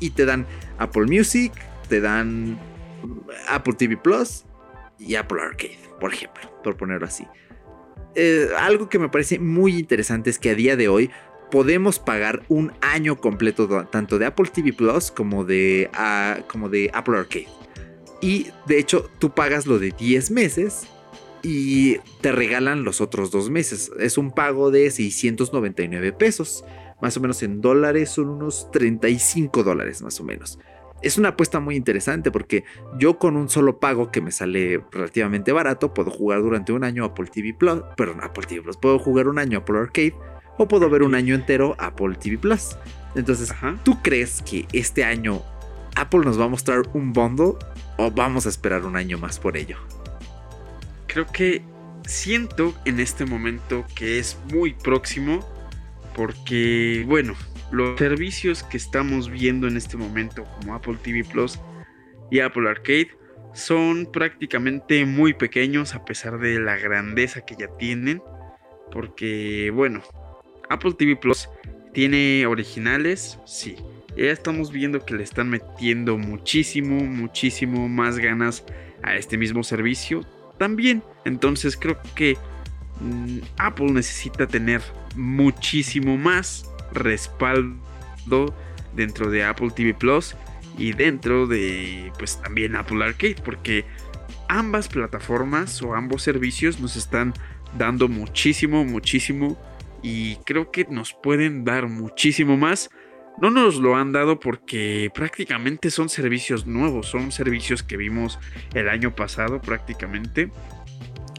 [0.00, 0.46] y te dan
[0.78, 1.52] Apple Music,
[1.88, 2.58] te dan
[3.48, 4.44] Apple TV Plus
[4.98, 7.26] y Apple Arcade, por ejemplo, por ponerlo así.
[8.14, 11.10] Eh, algo que me parece muy interesante es que a día de hoy
[11.50, 16.90] podemos pagar un año completo tanto de Apple TV Plus como de, ah, como de
[16.94, 17.48] Apple Arcade.
[18.22, 20.86] Y de hecho tú pagas lo de 10 meses
[21.42, 23.90] y te regalan los otros dos meses.
[23.98, 26.64] Es un pago de 699 pesos.
[27.02, 30.58] Más o menos en dólares son unos 35 dólares más o menos.
[31.02, 32.62] Es una apuesta muy interesante porque
[32.96, 37.04] yo con un solo pago que me sale relativamente barato puedo jugar durante un año
[37.04, 40.14] Apple TV Plus, perdón, Apple TV Plus, puedo jugar un año Apple Arcade
[40.58, 42.76] o puedo ver un año entero Apple TV Plus.
[43.16, 43.76] Entonces, Ajá.
[43.82, 45.42] ¿tú crees que este año
[45.96, 47.54] Apple nos va a mostrar un bundle
[47.96, 49.76] o vamos a esperar un año más por ello?
[51.06, 51.62] Creo que
[52.06, 55.46] siento en este momento que es muy próximo
[56.14, 57.34] porque, bueno,
[57.70, 61.58] los servicios que estamos viendo en este momento como Apple TV Plus
[62.30, 63.10] y Apple Arcade
[63.54, 68.22] son prácticamente muy pequeños a pesar de la grandeza que ya tienen.
[68.90, 70.02] Porque, bueno,
[70.68, 71.48] Apple TV Plus
[71.92, 73.76] tiene originales, sí.
[74.16, 78.64] Ya estamos viendo que le están metiendo muchísimo, muchísimo más ganas
[79.02, 80.20] a este mismo servicio
[80.58, 81.02] también.
[81.24, 82.36] Entonces creo que
[83.00, 84.82] mm, Apple necesita tener
[85.16, 88.54] muchísimo más respaldo
[88.94, 90.36] dentro de Apple TV Plus
[90.78, 93.84] y dentro de pues también Apple Arcade porque
[94.48, 97.32] ambas plataformas o ambos servicios nos están
[97.78, 99.58] dando muchísimo, muchísimo
[100.02, 102.90] y creo que nos pueden dar muchísimo más.
[103.40, 108.38] No nos lo han dado porque prácticamente son servicios nuevos, son servicios que vimos
[108.74, 110.50] el año pasado prácticamente.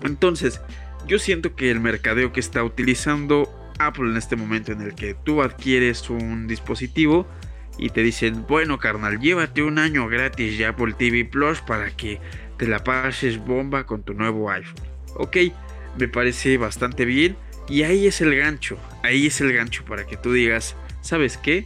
[0.04, 0.62] Entonces,
[1.08, 5.14] yo siento que el mercadeo que está utilizando Apple en este momento en el que
[5.14, 7.28] tú adquieres un dispositivo
[7.78, 12.20] y te dicen, bueno carnal, llévate un año gratis de Apple TV Plus para que
[12.58, 14.76] te la pases bomba con tu nuevo iPhone.
[15.16, 15.38] Ok,
[15.98, 17.36] me parece bastante bien
[17.68, 21.66] y ahí es el gancho, ahí es el gancho para que tú digas, ¿sabes qué?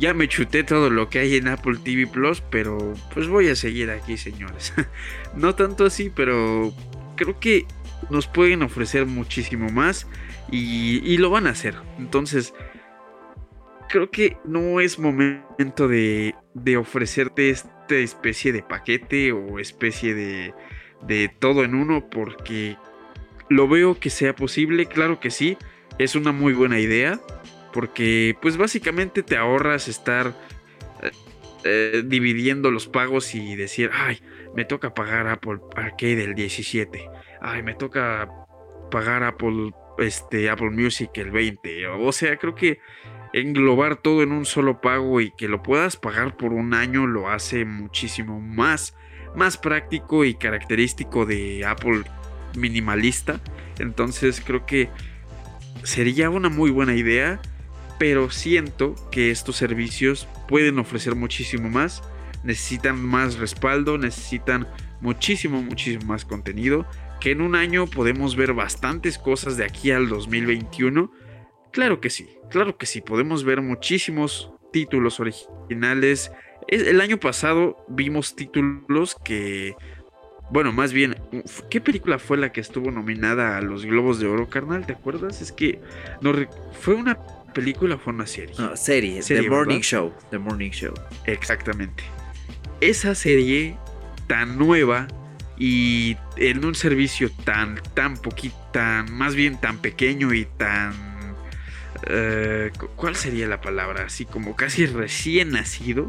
[0.00, 3.54] Ya me chuté todo lo que hay en Apple TV Plus, pero pues voy a
[3.54, 4.72] seguir aquí, señores.
[5.36, 6.72] no tanto así, pero
[7.16, 7.66] creo que
[8.08, 10.06] nos pueden ofrecer muchísimo más
[10.50, 11.74] y, lo van a hacer.
[11.98, 12.54] Entonces,
[13.90, 20.54] creo que no es momento de, de ofrecerte esta especie de paquete o especie de,
[21.02, 22.78] de todo en uno porque
[23.50, 25.58] lo veo que sea posible, claro que sí,
[25.98, 27.20] es una muy buena idea
[27.72, 30.34] porque pues básicamente te ahorras estar
[31.02, 31.10] eh,
[31.64, 34.20] eh, dividiendo los pagos y decir, ay,
[34.54, 37.08] me toca pagar Apple Arcade el 17,
[37.40, 38.28] ay, me toca
[38.90, 42.80] pagar Apple, este, Apple Music el 20, o sea, creo que
[43.32, 47.28] englobar todo en un solo pago y que lo puedas pagar por un año lo
[47.28, 48.96] hace muchísimo más,
[49.36, 52.02] más práctico y característico de Apple
[52.56, 53.40] minimalista,
[53.78, 54.88] entonces creo que
[55.84, 57.40] sería una muy buena idea
[58.00, 62.02] pero siento que estos servicios pueden ofrecer muchísimo más,
[62.42, 64.66] necesitan más respaldo, necesitan
[65.02, 66.86] muchísimo, muchísimo más contenido,
[67.20, 71.12] que en un año podemos ver bastantes cosas de aquí al 2021.
[71.72, 76.32] Claro que sí, claro que sí, podemos ver muchísimos títulos originales.
[76.68, 79.74] El año pasado vimos títulos que...
[80.50, 81.16] Bueno, más bien,
[81.68, 84.86] ¿qué película fue la que estuvo nominada a los Globos de Oro, carnal?
[84.86, 85.42] ¿Te acuerdas?
[85.42, 85.80] Es que
[86.80, 87.18] fue una
[87.52, 88.54] película fue una serie?
[88.58, 89.80] No, serie, Serie, The Morning.
[89.80, 90.12] Show.
[90.30, 90.94] The Morning Show.
[91.26, 92.02] Exactamente.
[92.80, 93.76] esa serie
[94.26, 95.06] tan nueva
[95.58, 100.94] y en un servicio tan, tan poquito, tan, más bien tan pequeño y tan...
[102.06, 104.04] eh, cu- ¿Cuál sería la palabra?
[104.06, 106.08] Así como casi recién nacido.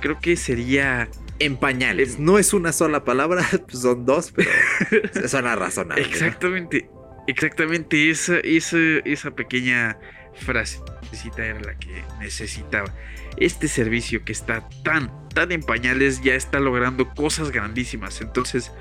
[0.00, 1.08] Creo que sería...
[1.40, 2.18] En pañales.
[2.18, 4.50] No es una sola palabra, pues son dos, pero
[5.28, 6.02] suena razonable.
[6.04, 6.08] ¿no?
[6.08, 6.88] Exactamente,
[7.28, 9.98] exactamente esa, esa, esa pequeña
[10.38, 12.92] frasecita era la que necesitaba.
[13.36, 18.20] Este servicio que está tan, tan en pañales ya está logrando cosas grandísimas.
[18.20, 18.72] Entonces,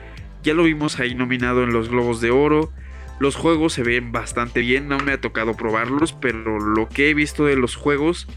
[0.44, 2.72] ya lo vimos ahí nominado en los Globos de Oro.
[3.20, 7.14] Los juegos se ven bastante bien, no me ha tocado probarlos, pero lo que he
[7.14, 8.28] visto de los juegos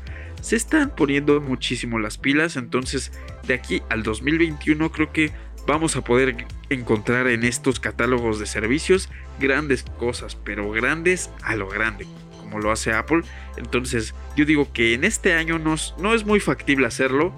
[0.40, 2.56] se están poniendo muchísimo las pilas.
[2.56, 3.12] Entonces,
[3.46, 5.32] de aquí al 2021 creo que
[5.66, 9.08] vamos a poder encontrar en estos catálogos de servicios
[9.38, 12.06] grandes cosas, pero grandes a lo grande,
[12.50, 13.22] como lo hace Apple.
[13.56, 17.32] Entonces, yo digo que en este año no es muy factible hacerlo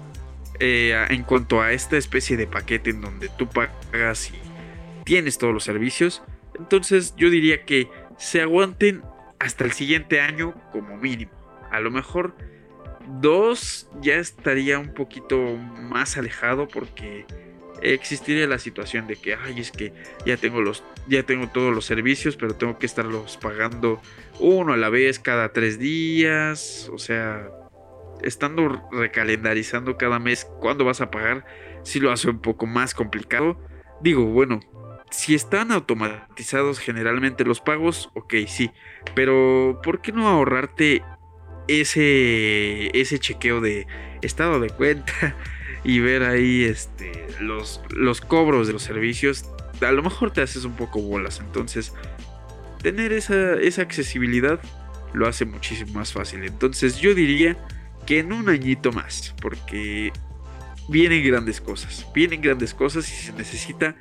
[0.59, 5.53] eh, en cuanto a esta especie de paquete en donde tú pagas y tienes todos
[5.53, 6.23] los servicios.
[6.57, 9.03] Entonces, yo diría que se aguanten
[9.39, 11.31] hasta el siguiente año como mínimo.
[11.71, 12.35] A lo mejor
[13.19, 17.25] dos ya estaría un poquito más alejado porque
[17.83, 19.93] existiría la situación de que ay es que
[20.25, 24.01] ya tengo los ya tengo todos los servicios pero tengo que estarlos pagando
[24.39, 27.49] uno a la vez cada tres días o sea
[28.21, 31.45] estando recalendarizando cada mes cuándo vas a pagar
[31.83, 33.59] si lo hace un poco más complicado.
[34.01, 34.61] Digo bueno
[35.11, 38.71] si están automatizados generalmente los pagos ok sí
[39.13, 41.03] pero por qué no ahorrarte
[41.67, 43.85] ese ese chequeo de
[44.21, 45.35] estado de cuenta
[45.83, 49.45] y ver ahí este, los, los cobros de los servicios,
[49.81, 51.39] a lo mejor te haces un poco bolas.
[51.39, 51.93] Entonces,
[52.81, 54.59] tener esa, esa accesibilidad
[55.13, 56.43] lo hace muchísimo más fácil.
[56.43, 57.57] Entonces, yo diría
[58.05, 60.11] que en un añito más, porque
[60.89, 63.95] vienen grandes cosas, vienen grandes cosas y se necesita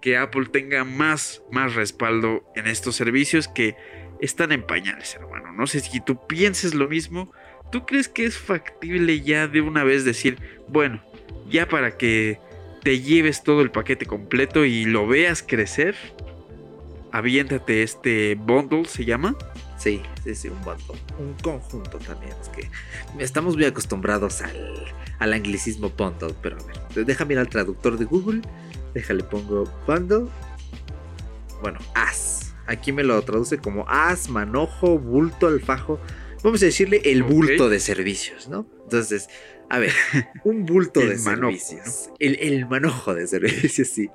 [0.00, 3.76] que Apple tenga más, más respaldo en estos servicios que
[4.20, 5.52] están en pañales, hermano.
[5.52, 7.32] No sé si tú pienses lo mismo.
[7.72, 11.02] ¿Tú crees que es factible ya de una vez decir, bueno,
[11.48, 12.38] ya para que
[12.82, 15.96] te lleves todo el paquete completo y lo veas crecer,
[17.12, 19.36] aviéntate este bundle, se llama.
[19.78, 21.00] Sí, sí, sí, un bundle.
[21.18, 22.32] Un conjunto también.
[22.40, 22.68] Es que
[23.18, 26.34] estamos muy acostumbrados al, al anglicismo bundle.
[26.42, 26.62] Pero a
[26.94, 28.42] ver, déjame ir al traductor de Google.
[28.94, 30.26] Déjale, pongo bundle.
[31.60, 32.54] Bueno, as.
[32.66, 36.00] Aquí me lo traduce como as, manojo, bulto, alfajo.
[36.42, 38.66] Vamos a decirle el bulto de servicios, ¿no?
[38.84, 39.28] Entonces,
[39.68, 39.92] a ver,
[40.44, 42.10] un bulto de manojo, servicios.
[42.18, 44.08] El, el manojo de servicios, sí.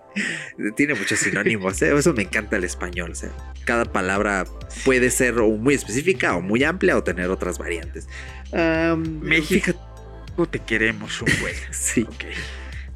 [0.75, 1.95] Tiene muchos sinónimos, ¿eh?
[1.95, 3.11] Eso me encanta el español.
[3.11, 3.31] O sea,
[3.65, 4.45] cada palabra
[4.85, 8.07] puede ser o muy específica o muy amplia o tener otras variantes.
[8.53, 9.73] Am, México,
[10.49, 11.55] te queremos un buen.
[11.71, 12.23] Sí, Ok.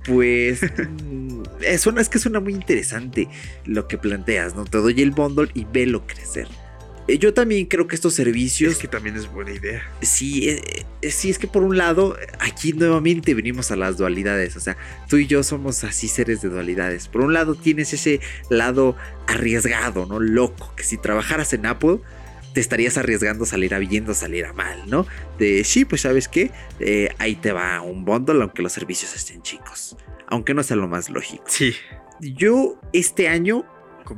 [0.06, 0.62] pues
[1.03, 1.43] mm,
[1.78, 3.28] suena, es que suena muy interesante
[3.66, 4.66] lo que planteas, ¿no?
[4.66, 6.47] Te doy el bundle y velo crecer.
[7.08, 9.84] Eh, Yo también creo que estos servicios Es que también es buena idea.
[10.01, 14.56] Sí, eh, eh, sí, es que por un lado, aquí nuevamente venimos a las dualidades.
[14.56, 14.78] O sea,
[15.08, 17.08] tú y yo somos así seres de dualidades.
[17.08, 18.95] Por un lado, tienes ese lado
[19.28, 20.20] arriesgado, ¿no?
[20.20, 21.99] Loco, que si trabajaras en Apple,
[22.53, 25.06] te estarías arriesgando a salir a bien o salir a mal, ¿no?
[25.38, 29.41] De sí, pues sabes qué, Eh, ahí te va un bundle, aunque los servicios estén
[29.41, 29.95] chicos.
[30.28, 31.43] Aunque no sea lo más lógico.
[31.47, 31.74] Sí.
[32.22, 33.66] Yo este año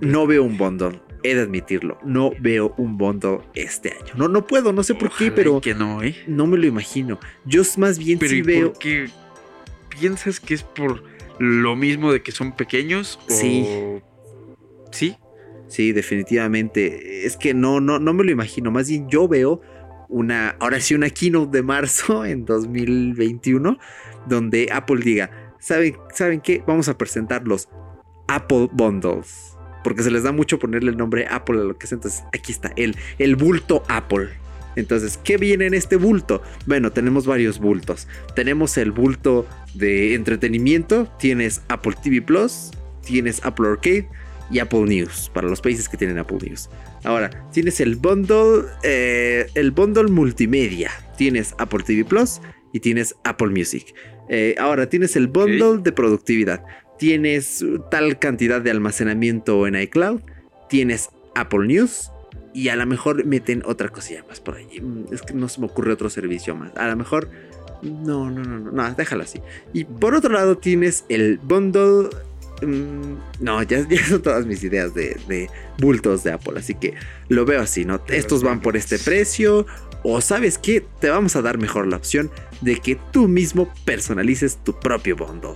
[0.01, 1.01] no veo un bundle.
[1.23, 4.13] He de admitirlo, no veo un bundle este año.
[4.15, 6.15] No, no puedo, no sé por qué, pero que no, ¿eh?
[6.27, 7.19] no me lo imagino.
[7.45, 8.71] Yo más bien Pero sí ¿y veo.
[8.73, 9.09] por qué
[9.99, 11.03] piensas que es por
[11.39, 13.19] lo mismo de que son pequeños?
[13.27, 13.65] o- Sí.
[14.91, 15.15] ¿Sí?
[15.67, 17.25] Sí, definitivamente.
[17.25, 18.71] Es que no, no, no me lo imagino.
[18.71, 19.61] Más bien yo veo
[20.09, 23.77] una, ahora sí, una keynote de marzo en 2021,
[24.27, 26.63] donde Apple diga, ¿saben, ¿saben qué?
[26.65, 27.67] Vamos a presentar los
[28.27, 29.56] Apple Bundles.
[29.87, 31.93] Porque se les da mucho ponerle el nombre Apple a lo que es.
[31.93, 34.27] Entonces, aquí está, el, el bulto Apple.
[34.75, 36.41] Entonces, ¿qué viene en este bulto?
[36.65, 38.05] Bueno, tenemos varios bultos.
[38.35, 41.07] Tenemos el bulto de entretenimiento.
[41.17, 44.09] Tienes Apple TV Plus, tienes Apple Arcade
[44.51, 46.69] y Apple News para los países que tienen Apple News.
[47.05, 50.91] Ahora, tienes el bundle, eh, el bundle multimedia.
[51.17, 52.41] Tienes Apple TV Plus
[52.73, 53.95] y tienes Apple Music.
[54.27, 56.65] Eh, ahora, tienes el bundle de productividad.
[56.97, 60.21] Tienes tal cantidad de almacenamiento en iCloud.
[60.69, 62.11] Tienes Apple News.
[62.53, 64.81] Y a lo mejor meten otra cosilla más por allí.
[64.81, 66.75] Mm, Es que no se me ocurre otro servicio más.
[66.75, 67.29] A lo mejor.
[67.83, 69.39] No, no, no, no, no, déjalo así.
[69.73, 72.09] Y por otro lado tienes el bundle
[72.63, 75.47] mm, no, ya, ya, son todas mis ideas de, de,
[75.77, 76.53] bultos de Apple.
[76.57, 76.95] Así que
[77.29, 78.01] lo veo así, ¿no?
[78.07, 79.67] Estos van por este precio.
[80.03, 84.57] O sabes qué, te vamos a dar mejor la opción de que tú mismo personalices
[84.63, 85.55] tu propio bundle.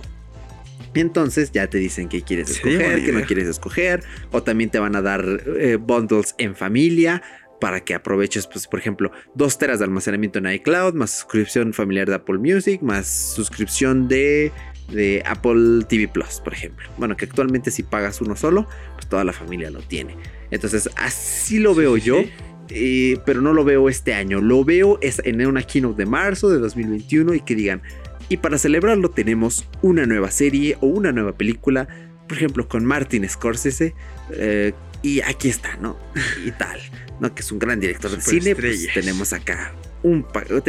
[0.94, 4.02] Entonces ya te dicen qué quieres escoger, qué no quieres escoger.
[4.30, 5.24] O también te van a dar
[5.58, 7.22] eh, bundles en familia
[7.60, 12.08] para que aproveches, pues, por ejemplo, dos teras de almacenamiento en iCloud, más suscripción familiar
[12.08, 14.50] de Apple Music, más suscripción de,
[14.90, 16.88] de Apple TV Plus, por ejemplo.
[16.98, 20.16] Bueno, que actualmente si pagas uno solo, pues toda la familia lo tiene.
[20.50, 22.24] Entonces, así lo veo yo.
[22.74, 24.40] Eh, pero no lo veo este año.
[24.40, 27.82] Lo veo en una keynote de marzo de 2021 y que digan,
[28.32, 31.86] y para celebrarlo tenemos una nueva serie o una nueva película,
[32.26, 33.94] por ejemplo con Martin Scorsese,
[34.30, 34.72] eh,
[35.02, 35.98] y aquí está, ¿no?
[36.46, 36.80] y tal.
[37.20, 37.34] ¿no?
[37.34, 40.24] Que es un gran director de cine, pues tenemos acá un,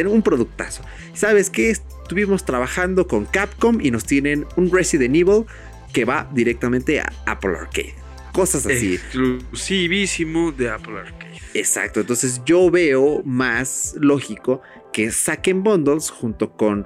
[0.07, 0.84] un productazo.
[1.14, 1.69] ¿Sabes qué?
[1.69, 5.45] Estuvimos trabajando con Capcom y nos tienen un Resident Evil
[5.94, 7.95] que va directamente a Apple Arcade.
[8.34, 8.95] Cosas así.
[8.95, 11.40] Exclusivísimo de Apple Arcade.
[11.53, 14.61] Exacto, entonces yo veo más lógico
[14.91, 16.85] que saquen bundles junto con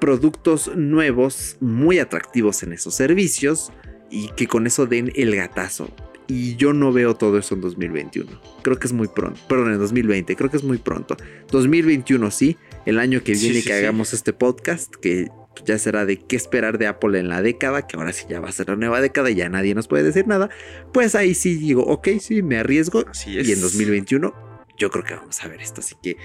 [0.00, 3.72] productos nuevos muy atractivos en esos servicios
[4.10, 5.88] y que con eso den el gatazo.
[6.30, 8.30] Y yo no veo todo eso en 2021.
[8.62, 9.40] Creo que es muy pronto.
[9.48, 10.36] Perdón, en 2020.
[10.36, 11.16] Creo que es muy pronto.
[11.50, 12.58] 2021 sí.
[12.84, 14.94] El año que viene que hagamos este podcast.
[14.94, 15.28] Que
[15.64, 17.86] ya será de qué esperar de Apple en la década.
[17.86, 20.02] Que ahora sí ya va a ser la nueva década y ya nadie nos puede
[20.02, 20.50] decir nada.
[20.92, 23.06] Pues ahí sí digo, ok, sí, me arriesgo.
[23.26, 24.34] Y en 2021
[24.76, 25.80] yo creo que vamos a ver esto.
[25.80, 26.18] Así que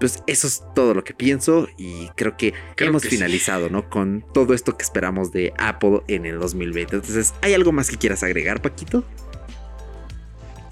[0.00, 3.88] pues eso es todo lo que pienso y creo que hemos finalizado, ¿no?
[3.88, 6.96] Con todo esto que esperamos de Apple en el 2020.
[6.96, 9.04] Entonces, ¿hay algo más que quieras agregar, Paquito?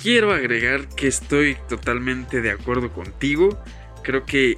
[0.07, 3.61] quiero agregar que estoy totalmente de acuerdo contigo.
[4.05, 4.57] Creo que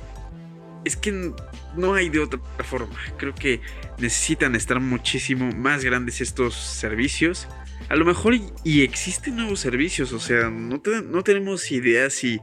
[0.85, 1.33] es que
[1.75, 2.95] no hay de otra forma.
[3.17, 3.63] Creo que
[3.97, 7.49] necesitan estar muchísimo más grandes estos servicios.
[7.89, 12.41] A lo mejor y, existen nuevos servicios, o sea, no, no, tenemos idea si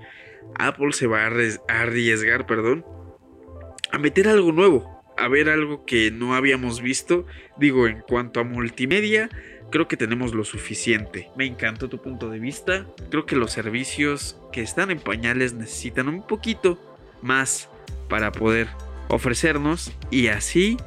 [0.58, 2.86] Apple se va a arriesgar, perdón,
[3.92, 7.26] a meter algo nuevo, a ver algo que no habíamos visto.
[7.58, 9.30] Digo, en cuanto a multimedia,
[9.72, 11.30] creo que tenemos lo suficiente.
[11.36, 12.86] Me encantó tu punto de vista.
[13.10, 16.80] Creo que los servicios que están en pañales necesitan un poquito
[17.22, 17.70] más
[18.10, 18.68] para poder
[19.10, 20.78] ofrecernos y así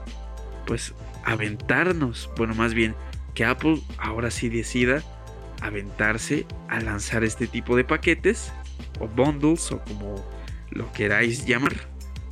[0.67, 0.95] pues
[1.25, 2.31] aventarnos.
[2.37, 2.95] Bueno, más bien
[3.35, 5.03] que Apple ahora sí decida
[5.61, 8.53] aventarse a lanzar este tipo de paquetes
[9.01, 10.25] o bundles o como
[10.71, 11.75] lo queráis llamar.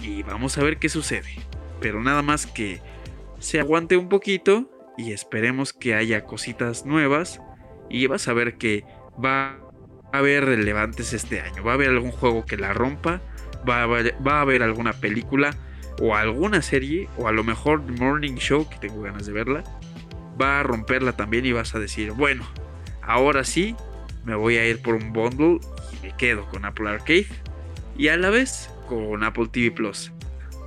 [0.00, 1.28] Y vamos a ver qué sucede.
[1.80, 2.80] Pero nada más que
[3.38, 7.40] se aguante un poquito y esperemos que haya cositas nuevas
[7.90, 8.84] y vas a ver que
[9.22, 9.58] va
[10.12, 11.62] a haber relevantes este año.
[11.62, 13.20] Va a haber algún juego que la rompa,
[13.68, 15.54] va a haber, va a haber alguna película
[16.00, 19.64] o alguna serie o a lo mejor Morning Show que tengo ganas de verla.
[20.40, 22.46] Va a romperla también y vas a decir, bueno,
[23.02, 23.74] ahora sí
[24.24, 25.60] me voy a ir por un bundle
[26.12, 27.26] quedo con Apple Arcade
[27.96, 30.12] y a la vez con Apple TV Plus.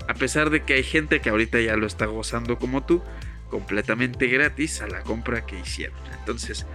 [0.07, 3.03] A pesar de que hay gente que ahorita ya lo está gozando como tú,
[3.49, 5.97] completamente gratis a la compra que hicieron.
[6.19, 6.65] Entonces,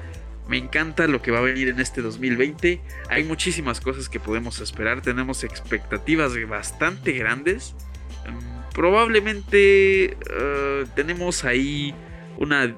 [0.49, 2.81] me encanta lo que va a venir en este 2020.
[3.09, 5.01] Hay muchísimas cosas que podemos esperar.
[5.01, 7.75] Tenemos expectativas bastante grandes.
[8.29, 11.95] Mm, probablemente eh, tenemos ahí
[12.37, 12.77] una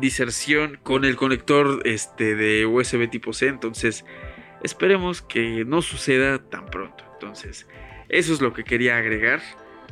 [0.00, 3.48] diserción con el conector este, de USB tipo C.
[3.48, 4.04] Entonces,
[4.62, 7.04] esperemos que no suceda tan pronto.
[7.14, 7.66] Entonces,
[8.08, 9.40] eso es lo que quería agregar.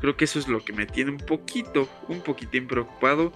[0.01, 3.33] Creo que eso es lo que me tiene un poquito, un poquitín preocupado.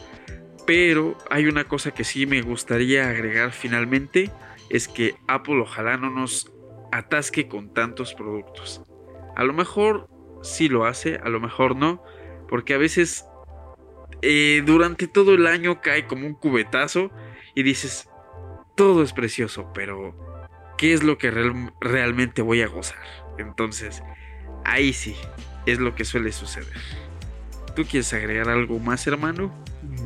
[0.66, 4.30] Pero hay una cosa que sí me gustaría agregar finalmente.
[4.70, 6.52] Es que Apple ojalá no nos
[6.90, 8.82] atasque con tantos productos.
[9.36, 10.08] A lo mejor
[10.42, 12.02] sí lo hace, a lo mejor no.
[12.48, 13.26] Porque a veces
[14.22, 17.10] eh, durante todo el año cae como un cubetazo
[17.54, 18.08] y dices,
[18.74, 20.33] todo es precioso, pero
[20.76, 21.30] ¿qué es lo que
[21.80, 22.98] realmente voy a gozar?
[23.38, 24.02] Entonces,
[24.64, 25.16] ahí sí,
[25.66, 26.72] es lo que suele suceder.
[27.74, 29.52] ¿Tú quieres agregar algo más, hermano?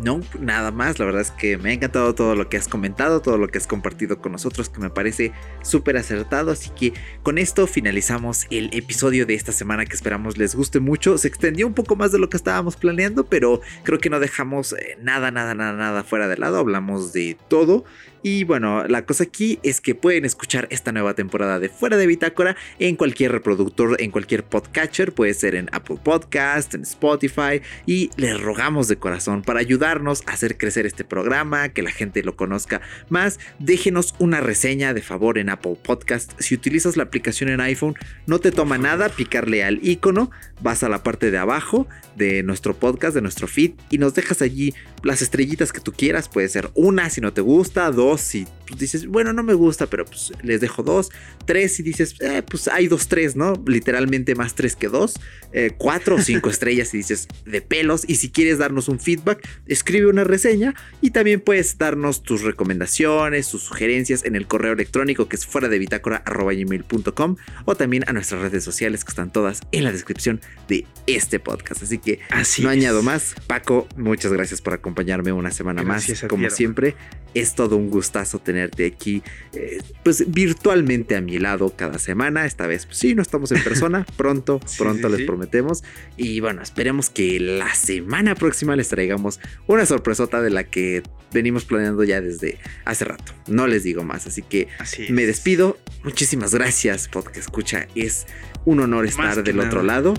[0.02, 0.98] No, nada más.
[0.98, 3.58] La verdad es que me ha encantado todo lo que has comentado, todo lo que
[3.58, 5.32] has compartido con nosotros, que me parece
[5.62, 6.52] súper acertado.
[6.52, 6.92] Así que
[7.22, 11.18] con esto finalizamos el episodio de esta semana que esperamos les guste mucho.
[11.18, 14.72] Se extendió un poco más de lo que estábamos planeando, pero creo que no dejamos
[14.72, 16.58] eh, nada, nada, nada, nada fuera de lado.
[16.58, 17.84] Hablamos de todo.
[18.22, 22.06] Y bueno, la cosa aquí es que pueden escuchar esta nueva temporada de Fuera de
[22.06, 28.10] Bitácora en cualquier reproductor, en cualquier podcatcher, puede ser en Apple Podcast, en Spotify, y
[28.16, 32.36] les rogamos de corazón para ayudarnos a hacer crecer este programa, que la gente lo
[32.36, 32.80] conozca
[33.10, 36.32] más, déjenos una reseña de favor en Apple Podcast.
[36.38, 37.94] Si utilizas la aplicación en iPhone,
[38.26, 40.30] no te toma nada picarle al icono,
[40.62, 41.86] vas a la parte de abajo
[42.18, 46.28] de nuestro podcast, de nuestro feed, y nos dejas allí las estrellitas que tú quieras.
[46.28, 48.46] Puede ser una si no te gusta, dos si
[48.76, 51.10] dices, bueno, no me gusta, pero pues les dejo dos,
[51.46, 53.54] tres si dices, eh, pues hay dos, tres, ¿no?
[53.66, 55.18] Literalmente más tres que dos,
[55.52, 58.04] eh, cuatro o cinco estrellas si dices de pelos.
[58.06, 63.48] Y si quieres darnos un feedback, escribe una reseña y también puedes darnos tus recomendaciones,
[63.48, 68.40] tus sugerencias en el correo electrónico que es fuera de bitácora.gmail.com o también a nuestras
[68.42, 71.82] redes sociales que están todas en la descripción de este podcast.
[71.82, 72.76] Así que Así no es.
[72.78, 73.34] añado más.
[73.46, 76.28] Paco, muchas gracias por acompañarme una semana Gracias más.
[76.30, 76.94] Como siempre,
[77.34, 79.22] es todo un gustazo tenerte aquí,
[79.52, 82.46] eh, pues virtualmente a mi lado cada semana.
[82.46, 84.06] Esta vez, pues sí, no estamos en persona.
[84.16, 85.26] Pronto, Sí, pronto sí, les sí.
[85.26, 85.84] prometemos.
[86.16, 91.02] Y bueno, esperemos que la semana próxima les traigamos una sorpresota de la que
[91.32, 93.32] venimos planeando ya desde hace rato.
[93.46, 95.78] No les digo más, así que Así me despido.
[96.04, 97.86] Muchísimas gracias, porque escucha.
[97.94, 98.26] Es
[98.64, 99.68] un honor estar del nada.
[99.68, 100.14] otro lado.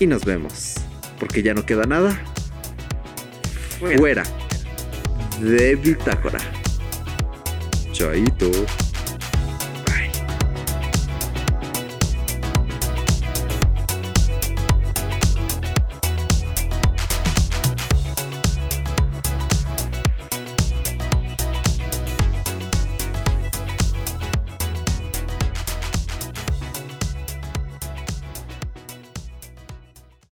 [0.00, 0.74] Y nos vemos.
[1.18, 2.18] Porque ya no queda nada
[3.78, 3.98] Fuera.
[3.98, 4.22] fuera
[5.40, 6.38] de Bitácora.
[7.92, 8.50] Chaito.